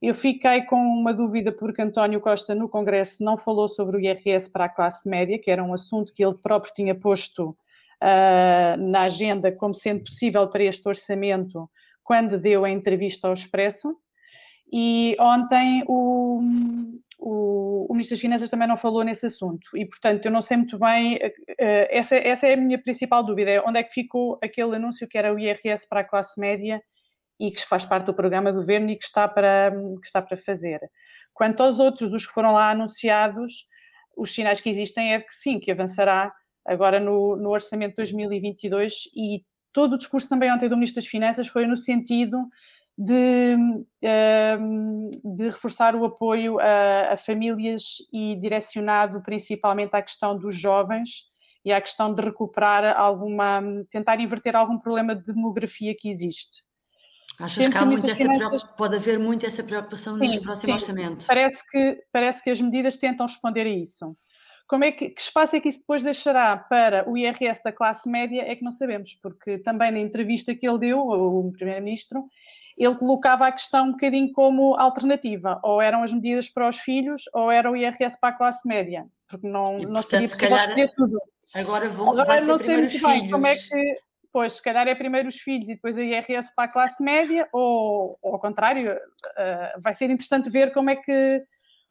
Eu 0.00 0.14
fiquei 0.14 0.62
com 0.62 0.76
uma 0.76 1.12
dúvida 1.12 1.50
porque 1.50 1.82
António 1.82 2.20
Costa 2.20 2.54
no 2.54 2.68
Congresso 2.68 3.24
não 3.24 3.36
falou 3.36 3.68
sobre 3.68 3.96
o 3.96 4.00
IRS 4.00 4.50
para 4.50 4.66
a 4.66 4.68
classe 4.68 5.08
média, 5.08 5.38
que 5.42 5.50
era 5.50 5.62
um 5.62 5.72
assunto 5.72 6.12
que 6.12 6.24
ele 6.24 6.36
próprio 6.36 6.72
tinha 6.72 6.94
posto 6.94 7.50
uh, 7.50 8.76
na 8.78 9.02
agenda 9.02 9.50
como 9.50 9.74
sendo 9.74 10.04
possível 10.04 10.46
para 10.48 10.62
este 10.62 10.88
orçamento 10.88 11.68
quando 12.04 12.38
deu 12.38 12.64
a 12.64 12.70
entrevista 12.70 13.26
ao 13.26 13.34
Expresso. 13.34 13.96
e 14.72 15.16
ontem 15.18 15.82
o, 15.88 16.42
o, 17.18 17.86
o, 17.90 17.92
Ministro 17.92 18.14
das 18.14 18.20
Finanças 18.20 18.50
também 18.50 18.68
não 18.68 18.76
falou 18.76 19.02
nesse 19.02 19.26
assunto 19.26 19.76
e, 19.76 19.84
portanto, 19.84 20.24
eu 20.26 20.30
não 20.30 20.40
sei 20.40 20.58
muito 20.58 20.78
bem, 20.78 21.16
uh, 21.16 21.86
essa, 21.90 22.14
essa 22.16 22.46
é 22.46 22.54
a 22.54 22.56
minha 22.56 22.80
principal 22.80 23.24
dúvida, 23.24 23.50
é 23.50 23.60
onde 23.60 23.80
é 23.80 23.82
que 23.82 23.92
ficou 23.92 24.38
aquele 24.40 24.76
anúncio 24.76 25.08
que 25.08 25.18
era 25.18 25.34
o 25.34 25.38
IRS 25.40 25.88
para 25.88 26.00
a 26.00 26.04
classe 26.04 26.40
média 26.40 26.80
e 27.38 27.50
que 27.50 27.64
faz 27.64 27.84
parte 27.84 28.06
do 28.06 28.14
programa 28.14 28.52
do 28.52 28.58
governo 28.58 28.90
e 28.90 28.96
que 28.96 29.04
está 29.04 29.28
para, 29.28 29.72
que 30.00 30.06
está 30.06 30.20
para 30.20 30.36
fazer. 30.36 30.80
Quanto 31.32 31.62
aos 31.62 31.78
outros, 31.78 32.12
os 32.12 32.26
que 32.26 32.32
foram 32.32 32.52
lá 32.52 32.70
anunciados, 32.70 33.66
os 34.16 34.34
sinais 34.34 34.60
que 34.60 34.68
existem 34.68 35.14
é 35.14 35.20
que 35.20 35.32
sim, 35.32 35.60
que 35.60 35.70
avançará 35.70 36.32
agora 36.66 36.98
no, 36.98 37.36
no 37.36 37.50
orçamento 37.50 37.90
de 37.90 37.96
2022 37.96 39.04
e 39.16 39.44
todo 39.72 39.94
o 39.94 39.98
discurso 39.98 40.28
também 40.28 40.52
ontem 40.52 40.68
do 40.68 40.76
Ministro 40.76 41.00
das 41.00 41.08
Finanças 41.08 41.46
foi 41.48 41.66
no 41.66 41.76
sentido 41.76 42.38
de, 42.96 43.56
ehm, 44.02 45.08
de 45.24 45.44
reforçar 45.44 45.94
o 45.94 46.04
apoio 46.04 46.58
a, 46.58 47.12
a, 47.12 47.16
famílias 47.16 47.98
e 48.12 48.34
direcionado 48.40 49.22
principalmente 49.22 49.94
à 49.94 50.02
questão 50.02 50.36
dos 50.36 50.60
jovens 50.60 51.26
e 51.64 51.72
à 51.72 51.80
questão 51.80 52.12
de 52.12 52.20
recuperar 52.20 52.98
alguma, 52.98 53.62
tentar 53.88 54.18
inverter 54.20 54.56
algum 54.56 54.78
problema 54.78 55.14
de 55.14 55.32
demografia 55.32 55.94
que 55.96 56.08
existe. 56.10 56.67
Achas 57.40 57.68
que 57.68 57.76
há 57.76 57.84
muito 57.84 58.14
finanças... 58.14 58.64
pode 58.76 58.96
haver 58.96 59.18
muito 59.18 59.46
essa 59.46 59.62
preocupação 59.62 60.14
sim, 60.14 60.20
neste 60.20 60.42
próximo 60.42 60.74
orçamento? 60.74 61.26
Parece 61.26 61.62
que, 61.70 62.02
parece 62.12 62.42
que 62.42 62.50
as 62.50 62.60
medidas 62.60 62.96
tentam 62.96 63.26
responder 63.26 63.66
a 63.66 63.70
isso. 63.70 64.16
Como 64.66 64.84
é 64.84 64.92
que, 64.92 65.10
que, 65.10 65.20
espaço 65.20 65.56
é 65.56 65.60
que 65.60 65.68
isso 65.68 65.80
depois 65.80 66.02
deixará 66.02 66.56
para 66.56 67.08
o 67.08 67.16
IRS 67.16 67.62
da 67.62 67.72
classe 67.72 68.08
média 68.08 68.42
é 68.42 68.54
que 68.54 68.62
não 68.62 68.70
sabemos, 68.70 69.14
porque 69.14 69.58
também 69.58 69.90
na 69.90 69.98
entrevista 69.98 70.54
que 70.54 70.68
ele 70.68 70.78
deu, 70.78 70.98
o 70.98 71.50
Primeiro-Ministro, 71.52 72.24
ele 72.76 72.94
colocava 72.96 73.46
a 73.46 73.52
questão 73.52 73.86
um 73.86 73.92
bocadinho 73.92 74.30
como 74.32 74.74
alternativa, 74.74 75.60
ou 75.64 75.80
eram 75.80 76.02
as 76.02 76.12
medidas 76.12 76.48
para 76.48 76.68
os 76.68 76.78
filhos, 76.78 77.22
ou 77.32 77.50
era 77.50 77.70
o 77.70 77.76
IRS 77.76 78.20
para 78.20 78.28
a 78.30 78.36
classe 78.36 78.68
média, 78.68 79.06
porque 79.26 79.48
não, 79.48 79.78
e, 79.78 79.86
não 79.86 79.94
portanto, 79.94 80.10
seria 80.10 80.28
possível 80.28 80.56
escolher 80.56 80.92
tudo. 80.94 81.18
Agora 81.54 81.88
vão 81.88 82.10
Agora 82.10 82.40
não 82.42 82.58
sei 82.58 82.76
muito 82.76 82.90
filhos. 82.90 83.06
bem 83.06 83.30
como 83.30 83.46
é 83.46 83.56
que 83.56 83.96
Pois, 84.38 84.52
se 84.52 84.62
calhar 84.62 84.86
é 84.86 84.94
primeiro 84.94 85.26
os 85.26 85.40
filhos 85.40 85.68
e 85.68 85.74
depois 85.74 85.98
a 85.98 86.00
IRS 86.00 86.54
para 86.54 86.66
a 86.66 86.72
classe 86.72 87.02
média, 87.02 87.48
ou, 87.52 88.16
ou 88.22 88.34
ao 88.34 88.38
contrário, 88.38 88.94
uh, 88.94 89.80
vai 89.80 89.92
ser 89.92 90.10
interessante 90.10 90.48
ver 90.48 90.72
como 90.72 90.90
é 90.90 90.94
que, 90.94 91.42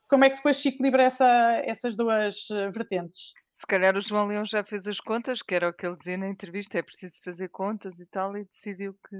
como 0.08 0.24
é 0.24 0.30
que 0.30 0.38
depois 0.38 0.56
se 0.56 0.70
equilibra 0.70 1.04
essa, 1.04 1.62
essas 1.66 1.94
duas 1.94 2.50
eh, 2.50 2.70
vertentes. 2.70 3.34
Se 3.51 3.68
calhar 3.68 3.98
o 3.98 4.00
João 4.00 4.27
Leão 4.27 4.46
já 4.46 4.63
fez 4.63 4.88
as 4.88 5.01
contas, 5.01 5.42
que 5.42 5.56
era 5.56 5.68
o 5.68 5.74
que 5.74 5.86
ele 5.86 5.98
dizia 5.98 6.18
na 6.18 6.30
entrevista, 6.30 6.77
é 6.77 6.82
preciso 6.82 7.16
fazer 7.22 7.50
contas 7.50 8.00
e 8.00 8.06
tal, 8.06 8.38
e 8.38 8.46
decidiu 8.46 8.94
que 8.94 9.18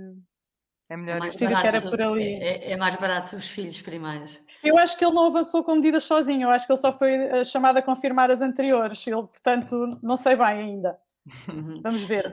é 0.90 0.96
melhor 0.96 1.18
é 1.18 1.30
decidiu 1.30 1.58
que 1.58 1.68
era 1.68 1.82
por 1.82 2.02
ali. 2.02 2.34
É, 2.36 2.70
é, 2.70 2.72
é, 2.72 2.78
mais 2.78 2.96
barato 2.96 3.36
os 3.36 3.50
filhos 3.50 3.82
primeiros. 3.82 4.42
Eu 4.64 4.78
acho 4.78 4.98
que 4.98 5.04
ele 5.04 5.14
não 5.14 5.26
avançou 5.26 5.66
com 5.66 5.76
medidas 5.76 6.06
sozinho, 6.06 6.44
eu 6.44 6.50
acho 6.50 6.66
que 6.66 6.72
ele 6.72 6.80
só 6.80 6.98
foi 6.98 7.14
eh, 7.14 7.44
chamado 7.44 7.76
a 7.76 7.82
confirmar 7.82 8.32
as 8.32 8.40
anteriores, 8.40 9.06
ele, 9.06 9.18
portanto, 9.18 10.00
não 10.02 10.16
sei 10.16 10.38
bem 10.38 10.46
ainda. 10.46 10.98
Uhum. 11.50 11.82
Vamos 11.84 12.06
ver. 12.06 12.24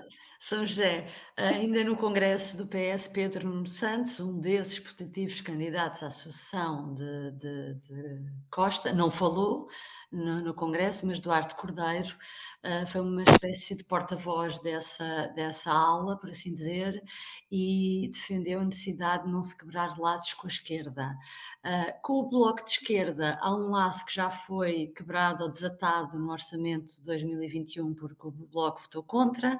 São 0.44 0.66
José, 0.66 1.06
ainda 1.38 1.82
no 1.84 1.96
Congresso 1.96 2.54
do 2.58 2.66
PS, 2.66 3.08
Pedro 3.08 3.48
Nuno 3.48 3.66
Santos, 3.66 4.20
um 4.20 4.38
desses 4.38 4.78
putativos 4.78 5.40
candidatos 5.40 6.02
à 6.02 6.10
sucessão 6.10 6.92
de, 6.92 7.30
de, 7.30 7.74
de 7.76 8.22
Costa, 8.50 8.92
não 8.92 9.10
falou, 9.10 9.70
no, 10.14 10.40
no 10.40 10.54
Congresso, 10.54 11.06
mas 11.06 11.20
Duarte 11.20 11.54
Cordeiro 11.56 12.16
uh, 12.64 12.86
foi 12.86 13.00
uma 13.00 13.22
espécie 13.22 13.76
de 13.76 13.84
porta-voz 13.84 14.58
dessa, 14.60 15.26
dessa 15.34 15.72
ala, 15.72 16.16
por 16.16 16.30
assim 16.30 16.54
dizer, 16.54 17.02
e 17.50 18.08
defendeu 18.12 18.60
a 18.60 18.64
necessidade 18.64 19.24
de 19.24 19.32
não 19.32 19.42
se 19.42 19.56
quebrar 19.56 19.98
laços 19.98 20.32
com 20.34 20.46
a 20.46 20.50
esquerda. 20.50 21.16
Uh, 21.64 22.02
com 22.02 22.12
o 22.14 22.28
Bloco 22.28 22.64
de 22.64 22.70
Esquerda, 22.70 23.38
há 23.40 23.52
um 23.52 23.70
laço 23.70 24.06
que 24.06 24.14
já 24.14 24.30
foi 24.30 24.92
quebrado 24.96 25.42
ou 25.42 25.50
desatado 25.50 26.18
no 26.18 26.30
orçamento 26.30 26.94
de 26.94 27.02
2021 27.02 27.94
porque 27.94 28.26
o 28.26 28.30
Bloco 28.30 28.80
votou 28.80 29.02
contra. 29.02 29.58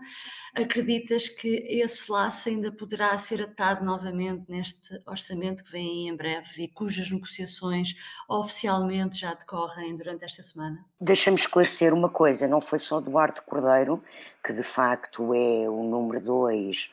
Acreditas 0.75 1.29
que 1.29 1.65
esse 1.69 2.11
laço 2.11 2.49
ainda 2.49 2.73
poderá 2.73 3.17
ser 3.17 3.41
atado 3.41 3.85
novamente 3.85 4.43
neste 4.49 5.01
orçamento 5.07 5.63
que 5.63 5.71
vem 5.71 6.09
em 6.09 6.17
breve 6.17 6.65
e 6.65 6.69
cujas 6.69 7.13
negociações 7.13 7.95
oficialmente 8.29 9.21
já 9.21 9.35
decorrem 9.35 9.97
durante 9.97 10.25
esta 10.25 10.43
semana? 10.43 10.85
Deixa-me 11.01 11.37
esclarecer 11.37 11.95
uma 11.95 12.09
coisa: 12.09 12.49
não 12.49 12.61
foi 12.61 12.81
só 12.81 13.01
Duarte 13.01 13.41
Cordeiro, 13.43 14.03
que 14.45 14.53
de 14.53 14.65
facto 14.65 15.33
é 15.33 15.71
o 15.71 15.85
número 15.85 16.21
dois 16.21 16.91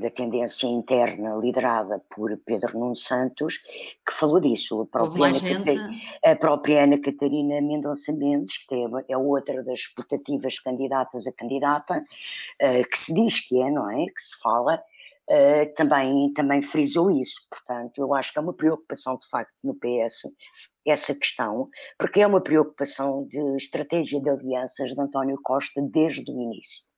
da 0.00 0.08
tendência 0.10 0.66
interna 0.66 1.34
liderada 1.34 2.02
por 2.08 2.36
Pedro 2.38 2.78
Nuno 2.78 2.96
Santos, 2.96 3.58
que 4.06 4.12
falou 4.12 4.40
disso. 4.40 4.80
A 4.80 4.86
própria, 4.86 5.26
Ana, 5.26 5.40
Catarina, 5.40 5.90
a 6.24 6.36
própria 6.36 6.84
Ana 6.84 7.00
Catarina 7.00 7.60
Mendonça 7.60 8.12
Mendes, 8.12 8.58
que 8.66 8.74
é, 9.08 9.16
outra 9.16 9.62
das 9.62 9.86
putativas 9.88 10.58
candidatas 10.58 11.26
a 11.26 11.32
candidata, 11.32 11.98
uh, 11.98 12.88
que 12.90 12.98
se 12.98 13.12
diz 13.12 13.46
que 13.46 13.60
é, 13.60 13.70
não 13.70 13.90
é? 13.90 14.06
Que 14.06 14.20
se 14.20 14.38
fala. 14.40 14.82
Uh, 15.28 15.74
também, 15.74 16.32
também 16.32 16.62
frisou 16.62 17.10
isso. 17.10 17.40
Portanto, 17.50 17.98
eu 17.98 18.14
acho 18.14 18.32
que 18.32 18.38
é 18.38 18.42
uma 18.42 18.54
preocupação 18.54 19.18
de 19.18 19.28
facto 19.28 19.56
no 19.64 19.74
PS 19.74 20.22
essa 20.86 21.12
questão, 21.14 21.68
porque 21.98 22.20
é 22.20 22.26
uma 22.26 22.40
preocupação 22.40 23.26
de 23.26 23.56
estratégia 23.56 24.20
de 24.20 24.30
alianças 24.30 24.94
de 24.94 25.00
António 25.00 25.36
Costa 25.42 25.82
desde 25.82 26.30
o 26.30 26.40
início. 26.40 26.95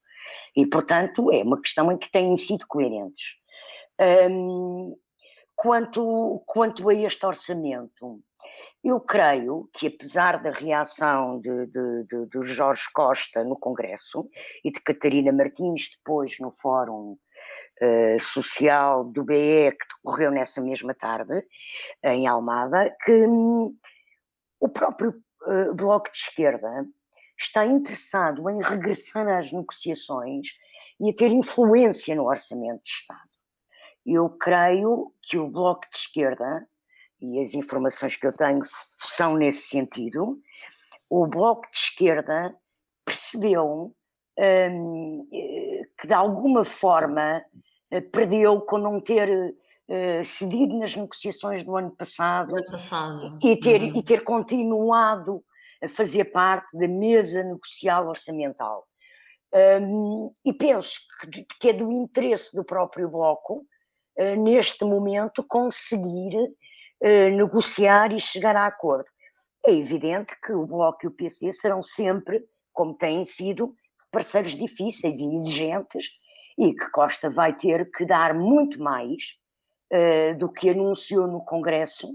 E, 0.56 0.66
portanto, 0.66 1.32
é 1.32 1.42
uma 1.42 1.60
questão 1.60 1.90
em 1.92 1.98
que 1.98 2.10
têm 2.10 2.34
sido 2.36 2.66
coerentes. 2.66 3.36
Um, 4.30 4.96
quanto, 5.56 6.42
quanto 6.46 6.88
a 6.88 6.94
este 6.94 7.26
orçamento, 7.26 8.20
eu 8.82 9.00
creio 9.00 9.68
que, 9.72 9.88
apesar 9.88 10.40
da 10.40 10.50
reação 10.50 11.40
de, 11.40 11.66
de, 11.66 12.04
de, 12.04 12.26
de 12.26 12.42
Jorge 12.42 12.84
Costa 12.92 13.42
no 13.42 13.58
Congresso 13.58 14.28
e 14.64 14.70
de 14.70 14.80
Catarina 14.80 15.32
Martins 15.32 15.90
depois 15.96 16.38
no 16.38 16.50
Fórum 16.50 17.18
uh, 17.82 18.20
Social 18.20 19.04
do 19.04 19.24
BE, 19.24 19.72
que 19.72 19.86
decorreu 19.96 20.30
nessa 20.30 20.60
mesma 20.60 20.94
tarde, 20.94 21.44
em 22.02 22.26
Almada, 22.26 22.94
que 23.04 23.26
um, 23.26 23.76
o 24.60 24.68
próprio 24.68 25.10
uh, 25.46 25.74
Bloco 25.74 26.10
de 26.10 26.16
Esquerda 26.16 26.86
está 27.38 27.64
interessado 27.64 28.48
em 28.50 28.62
regressar 28.62 29.28
às 29.28 29.52
negociações 29.52 30.48
e 31.00 31.10
a 31.10 31.14
ter 31.14 31.30
influência 31.30 32.14
no 32.14 32.26
Orçamento 32.26 32.82
de 32.82 32.90
Estado. 32.90 33.28
Eu 34.04 34.28
creio 34.30 35.12
que 35.22 35.38
o 35.38 35.48
Bloco 35.48 35.88
de 35.90 35.96
Esquerda, 35.96 36.66
e 37.20 37.40
as 37.40 37.54
informações 37.54 38.16
que 38.16 38.26
eu 38.26 38.36
tenho 38.36 38.62
são 38.96 39.36
nesse 39.36 39.68
sentido, 39.68 40.40
o 41.08 41.26
Bloco 41.26 41.70
de 41.70 41.76
Esquerda 41.76 42.56
percebeu 43.04 43.94
hum, 44.38 45.28
que 45.98 46.06
de 46.06 46.14
alguma 46.14 46.64
forma 46.64 47.44
eh, 47.90 48.00
perdeu 48.12 48.60
com 48.60 48.78
não 48.78 49.00
ter 49.00 49.28
uh, 49.88 50.24
cedido 50.24 50.78
nas 50.78 50.94
negociações 50.94 51.62
do 51.62 51.76
ano 51.76 51.90
passado, 51.90 52.54
ano 52.54 52.70
passado. 52.70 53.38
E, 53.42 53.56
ter, 53.56 53.82
uhum. 53.82 53.92
e 53.96 54.02
ter 54.02 54.22
continuado 54.22 55.42
a 55.82 55.88
fazer 55.88 56.26
parte 56.26 56.76
da 56.76 56.88
mesa 56.88 57.42
negocial 57.42 58.08
orçamental. 58.08 58.84
Um, 59.80 60.30
e 60.44 60.52
penso 60.52 60.98
que, 61.20 61.46
que, 61.58 61.68
é 61.70 61.72
do 61.72 61.90
interesse 61.90 62.54
do 62.54 62.64
próprio 62.64 63.08
Bloco, 63.08 63.64
uh, 64.18 64.42
neste 64.42 64.84
momento, 64.84 65.44
conseguir 65.46 66.36
uh, 66.36 67.36
negociar 67.36 68.12
e 68.12 68.20
chegar 68.20 68.56
a 68.56 68.66
acordo. 68.66 69.08
É 69.64 69.72
evidente 69.72 70.36
que 70.44 70.52
o 70.52 70.66
Bloco 70.66 70.98
e 71.04 71.08
o 71.08 71.12
PC 71.12 71.52
serão 71.52 71.82
sempre, 71.82 72.44
como 72.74 72.94
têm 72.94 73.24
sido, 73.24 73.74
parceiros 74.10 74.54
difíceis 74.54 75.18
e 75.18 75.34
exigentes, 75.34 76.06
e 76.58 76.74
que 76.74 76.90
Costa 76.90 77.30
vai 77.30 77.56
ter 77.56 77.90
que 77.90 78.04
dar 78.04 78.34
muito 78.34 78.82
mais 78.82 79.36
uh, 79.92 80.36
do 80.38 80.52
que 80.52 80.70
anunciou 80.70 81.26
no 81.26 81.44
Congresso 81.44 82.08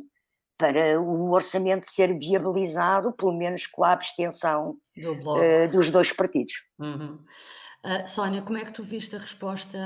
para 0.63 1.01
o 1.01 1.31
orçamento 1.31 1.91
ser 1.91 2.17
viabilizado, 2.17 3.11
pelo 3.11 3.37
menos 3.37 3.67
com 3.67 3.83
a 3.83 3.91
abstenção 3.91 4.77
do 4.95 5.11
uh, 5.11 5.69
dos 5.69 5.89
dois 5.89 6.13
partidos. 6.13 6.53
Uhum. 6.79 7.19
Uh, 7.83 8.07
Sónia, 8.07 8.41
como 8.41 8.57
é 8.57 8.63
que 8.63 8.71
tu 8.71 8.81
viste 8.81 9.13
a 9.13 9.19
resposta 9.19 9.77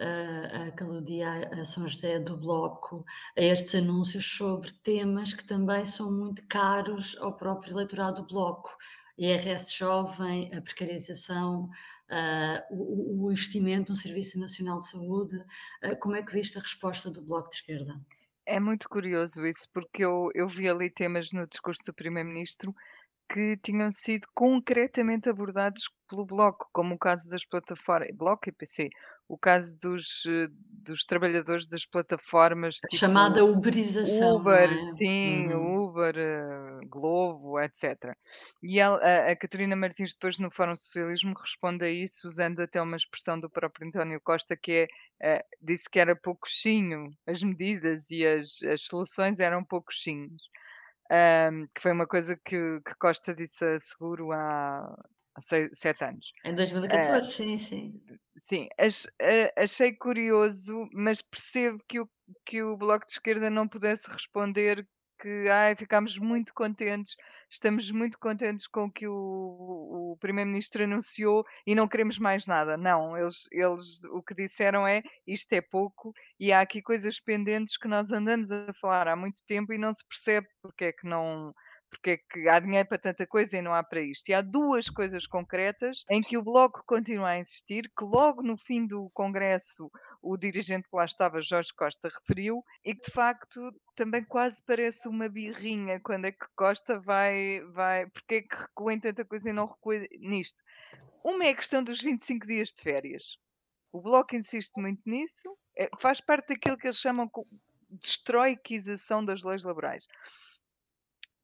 uh, 0.00 0.68
aquele 0.68 1.02
dia 1.02 1.50
a 1.60 1.64
São 1.64 1.88
José 1.88 2.20
do 2.20 2.36
Bloco 2.36 3.04
a 3.36 3.42
estes 3.42 3.74
anúncios 3.74 4.24
sobre 4.24 4.70
temas 4.84 5.34
que 5.34 5.44
também 5.44 5.84
são 5.84 6.12
muito 6.12 6.46
caros 6.46 7.16
ao 7.20 7.36
próprio 7.36 7.72
eleitorado 7.72 8.22
do 8.22 8.28
Bloco? 8.28 8.70
IRS 9.18 9.74
jovem, 9.74 10.54
a 10.54 10.60
precarização, 10.60 11.70
uh, 12.10 12.62
o, 12.70 13.24
o, 13.24 13.32
investimento 13.32 13.90
no 13.90 13.96
Serviço 13.96 14.38
Nacional 14.38 14.78
de 14.78 14.90
Saúde. 14.90 15.36
Uh, 15.82 15.96
como 15.98 16.14
é 16.14 16.22
que 16.22 16.32
viste 16.32 16.58
a 16.58 16.60
resposta 16.60 17.10
do 17.10 17.22
Bloco 17.22 17.48
de 17.48 17.56
Esquerda? 17.56 17.98
É 18.46 18.60
muito 18.60 18.88
curioso 18.88 19.44
isso, 19.44 19.66
porque 19.74 20.04
eu, 20.04 20.30
eu 20.34 20.48
vi 20.48 20.68
ali 20.68 20.88
temas 20.88 21.32
no 21.32 21.46
discurso 21.46 21.82
do 21.84 21.94
Primeiro-Ministro 21.94 22.72
que 23.28 23.56
tinham 23.56 23.90
sido 23.90 24.26
concretamente 24.34 25.28
abordados 25.28 25.90
pelo 26.08 26.24
Bloco, 26.24 26.68
como 26.72 26.94
o 26.94 26.98
caso 26.98 27.28
das 27.28 27.44
plataformas, 27.44 28.08
Bloco 28.14 28.48
e 28.48 28.52
PC, 28.52 28.88
o 29.28 29.36
caso 29.36 29.76
dos, 29.80 30.24
eh, 30.26 30.46
dos 30.84 31.04
trabalhadores 31.04 31.66
das 31.66 31.84
plataformas. 31.84 32.76
Tipo 32.76 32.96
chamada 32.96 33.44
uberização. 33.44 34.36
Uber, 34.36 34.70
é? 34.70 34.96
sim, 34.96 35.52
uhum. 35.52 35.75
Uber, 35.96 36.14
uh, 36.16 36.88
Globo, 36.88 37.58
etc. 37.60 38.14
E 38.62 38.78
ela, 38.78 38.98
a, 38.98 39.30
a 39.30 39.36
Catarina 39.36 39.74
Martins, 39.74 40.14
depois 40.14 40.38
no 40.38 40.50
Fórum 40.50 40.76
Socialismo, 40.76 41.34
responde 41.34 41.84
a 41.84 41.90
isso 41.90 42.28
usando 42.28 42.60
até 42.60 42.80
uma 42.80 42.96
expressão 42.96 43.40
do 43.40 43.48
próprio 43.48 43.88
António 43.88 44.20
Costa, 44.20 44.56
que 44.56 44.88
é, 45.20 45.38
uh, 45.38 45.44
disse 45.62 45.88
que 45.88 45.98
era 45.98 46.14
pouquinho, 46.14 47.10
as 47.26 47.42
medidas 47.42 48.10
e 48.10 48.26
as, 48.26 48.62
as 48.62 48.82
soluções 48.82 49.40
eram 49.40 49.64
pouquinhos. 49.64 50.50
Um, 51.10 51.68
que 51.72 51.80
foi 51.80 51.92
uma 51.92 52.06
coisa 52.06 52.36
que, 52.36 52.80
que 52.80 52.94
Costa 52.98 53.32
disse 53.32 53.64
a 53.64 53.78
Seguro 53.78 54.32
há, 54.32 54.92
sete 55.72 56.04
anos. 56.04 56.32
Em 56.44 56.52
2014, 56.52 57.28
uh, 57.28 57.32
sim, 57.32 57.58
sim. 57.58 58.02
Sim, 58.36 58.68
ach, 58.78 59.06
achei 59.56 59.92
curioso, 59.92 60.88
mas 60.92 61.22
percebo 61.22 61.80
que 61.88 62.00
o, 62.00 62.08
que 62.44 62.60
o 62.62 62.76
Bloco 62.76 63.06
de 63.06 63.12
Esquerda 63.12 63.48
não 63.48 63.68
pudesse 63.68 64.10
responder 64.10 64.86
que 65.18 65.48
ai, 65.48 65.74
ficámos 65.76 66.18
muito 66.18 66.52
contentes, 66.54 67.16
estamos 67.50 67.90
muito 67.90 68.18
contentes 68.18 68.66
com 68.66 68.84
o 68.84 68.92
que 68.92 69.06
o, 69.08 70.12
o 70.12 70.16
Primeiro-Ministro 70.20 70.84
anunciou 70.84 71.44
e 71.66 71.74
não 71.74 71.88
queremos 71.88 72.18
mais 72.18 72.46
nada. 72.46 72.76
Não, 72.76 73.16
eles, 73.16 73.46
eles 73.52 74.04
o 74.04 74.22
que 74.22 74.34
disseram 74.34 74.86
é 74.86 75.02
isto 75.26 75.52
é 75.52 75.60
pouco 75.60 76.12
e 76.38 76.52
há 76.52 76.60
aqui 76.60 76.82
coisas 76.82 77.20
pendentes 77.20 77.76
que 77.76 77.88
nós 77.88 78.10
andamos 78.10 78.50
a 78.50 78.72
falar 78.80 79.08
há 79.08 79.16
muito 79.16 79.42
tempo 79.46 79.72
e 79.72 79.78
não 79.78 79.92
se 79.92 80.06
percebe 80.06 80.46
porque 80.62 80.86
é 80.86 80.92
que 80.92 81.06
não 81.06 81.54
porque 81.96 82.10
é 82.10 82.16
que 82.16 82.48
há 82.48 82.60
dinheiro 82.60 82.88
para 82.88 82.98
tanta 82.98 83.26
coisa 83.26 83.56
e 83.56 83.62
não 83.62 83.74
há 83.74 83.82
para 83.82 84.00
isto. 84.00 84.28
E 84.28 84.34
há 84.34 84.42
duas 84.42 84.88
coisas 84.88 85.26
concretas 85.26 86.04
em 86.10 86.20
que 86.20 86.36
o 86.36 86.42
Bloco 86.42 86.82
continua 86.86 87.30
a 87.30 87.38
insistir, 87.38 87.90
que 87.96 88.04
logo 88.04 88.42
no 88.42 88.56
fim 88.56 88.86
do 88.86 89.10
Congresso 89.10 89.90
o 90.22 90.36
dirigente 90.36 90.88
que 90.88 90.96
lá 90.96 91.04
estava, 91.04 91.40
Jorge 91.40 91.72
Costa, 91.74 92.08
referiu, 92.08 92.64
e 92.84 92.94
que 92.94 93.06
de 93.06 93.12
facto 93.12 93.72
também 93.94 94.24
quase 94.24 94.62
parece 94.64 95.08
uma 95.08 95.28
birrinha 95.28 96.00
quando 96.00 96.26
é 96.26 96.32
que 96.32 96.46
Costa 96.54 96.98
vai, 96.98 97.60
vai 97.72 98.06
porque 98.10 98.34
é 98.36 98.42
que 98.42 98.56
recua 98.56 98.92
em 98.92 99.00
tanta 99.00 99.24
coisa 99.24 99.50
e 99.50 99.52
não 99.52 99.66
recua 99.66 100.06
nisto. 100.20 100.62
Uma 101.24 101.46
é 101.46 101.50
a 101.50 101.56
questão 101.56 101.82
dos 101.82 102.00
25 102.00 102.46
dias 102.46 102.72
de 102.72 102.82
férias. 102.82 103.38
O 103.92 104.00
Bloco 104.00 104.36
insiste 104.36 104.78
muito 104.80 105.02
nisso, 105.06 105.56
é, 105.76 105.88
faz 105.98 106.20
parte 106.20 106.48
daquilo 106.48 106.76
que 106.76 106.86
eles 106.86 106.98
chamam 106.98 107.26
de 107.26 107.98
destroiquização 107.98 109.24
das 109.24 109.42
leis 109.42 109.64
laborais. 109.64 110.06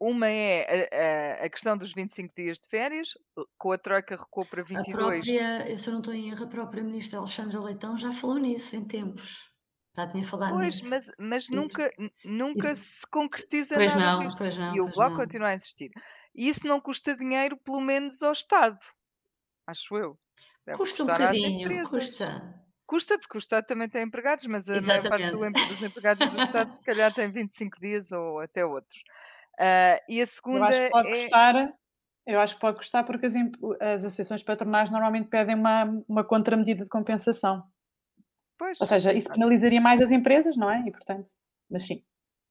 Uma 0.04 0.28
é 0.28 0.88
a, 0.90 1.42
a, 1.42 1.46
a, 1.46 1.48
questão 1.48 1.78
dos 1.78 1.92
25 1.92 2.34
dias 2.36 2.58
de 2.58 2.68
férias, 2.68 3.10
com 3.56 3.70
a 3.70 3.78
Troika 3.78 4.16
recuou 4.16 4.44
para 4.44 4.64
22. 4.64 4.82
A 4.82 4.98
própria, 4.98 5.78
se 5.78 5.86
eu 5.86 5.92
não 5.92 6.00
estou 6.00 6.12
em 6.12 6.28
erro, 6.28 6.42
a 6.42 6.48
própria 6.48 6.82
Ministra 6.82 7.20
Alexandra 7.20 7.60
Leitão 7.60 7.96
já 7.96 8.12
falou 8.12 8.36
nisso 8.36 8.74
em 8.74 8.84
tempos. 8.84 9.52
Já 9.96 10.08
tinha 10.08 10.24
falado 10.24 10.54
pois, 10.54 10.74
nisso. 10.74 10.90
Mas, 10.90 11.04
mas 11.16 11.48
nunca, 11.48 11.88
nunca 12.24 12.72
e, 12.72 12.76
se 12.76 13.06
concretiza 13.12 13.76
pois 13.76 13.94
nada 13.94 14.24
não. 14.24 14.34
Pois 14.34 14.56
não, 14.56 14.74
e 14.74 14.80
o 14.80 14.88
Bloco 14.88 15.14
continua 15.14 15.50
a 15.50 15.54
insistir. 15.54 15.92
E 16.34 16.48
isso 16.48 16.66
não 16.66 16.80
custa 16.80 17.16
dinheiro, 17.16 17.56
pelo 17.58 17.80
menos 17.80 18.20
ao 18.22 18.32
Estado. 18.32 18.80
Acho 19.68 19.96
eu. 19.96 20.18
Deve 20.66 20.78
custa 20.78 21.04
um 21.04 21.06
bocadinho, 21.06 21.88
custa. 21.88 22.60
Custa, 22.84 23.18
porque 23.20 23.36
o 23.36 23.38
Estado 23.38 23.66
também 23.66 23.88
tem 23.88 24.02
empregados, 24.02 24.46
mas 24.46 24.68
a 24.68 24.78
Exatamente. 24.78 25.36
maior 25.36 25.52
parte 25.52 25.62
do, 25.62 25.68
dos 25.68 25.82
empregados 25.82 26.28
do 26.28 26.42
Estado, 26.42 26.76
se 26.76 26.84
calhar, 26.84 27.14
tem 27.14 27.30
25 27.30 27.80
dias 27.80 28.10
ou 28.10 28.40
até 28.40 28.66
outros. 28.66 29.00
Uh, 29.62 30.02
e 30.08 30.20
a 30.20 30.26
segunda 30.26 30.58
eu 30.58 30.64
acho 30.64 30.80
que 30.80 30.90
pode 30.90 31.08
é... 31.08 31.10
custar, 31.10 31.74
eu 32.26 32.40
acho 32.40 32.54
que 32.56 32.60
pode 32.60 32.76
custar 32.78 33.06
porque 33.06 33.26
as, 33.26 33.34
as 33.80 34.04
associações 34.04 34.42
patronais 34.42 34.90
normalmente 34.90 35.28
pedem 35.28 35.54
uma, 35.54 35.84
uma 36.08 36.24
contramedida 36.24 36.82
de 36.82 36.90
compensação. 36.90 37.62
Pois, 38.58 38.80
Ou 38.80 38.86
seja, 38.86 39.12
isso 39.12 39.32
penalizaria 39.32 39.80
mais 39.80 40.00
as 40.00 40.10
empresas, 40.10 40.56
não 40.56 40.68
é? 40.68 40.82
E 40.86 40.90
portanto, 40.90 41.30
mas 41.70 41.86
sim. 41.86 42.04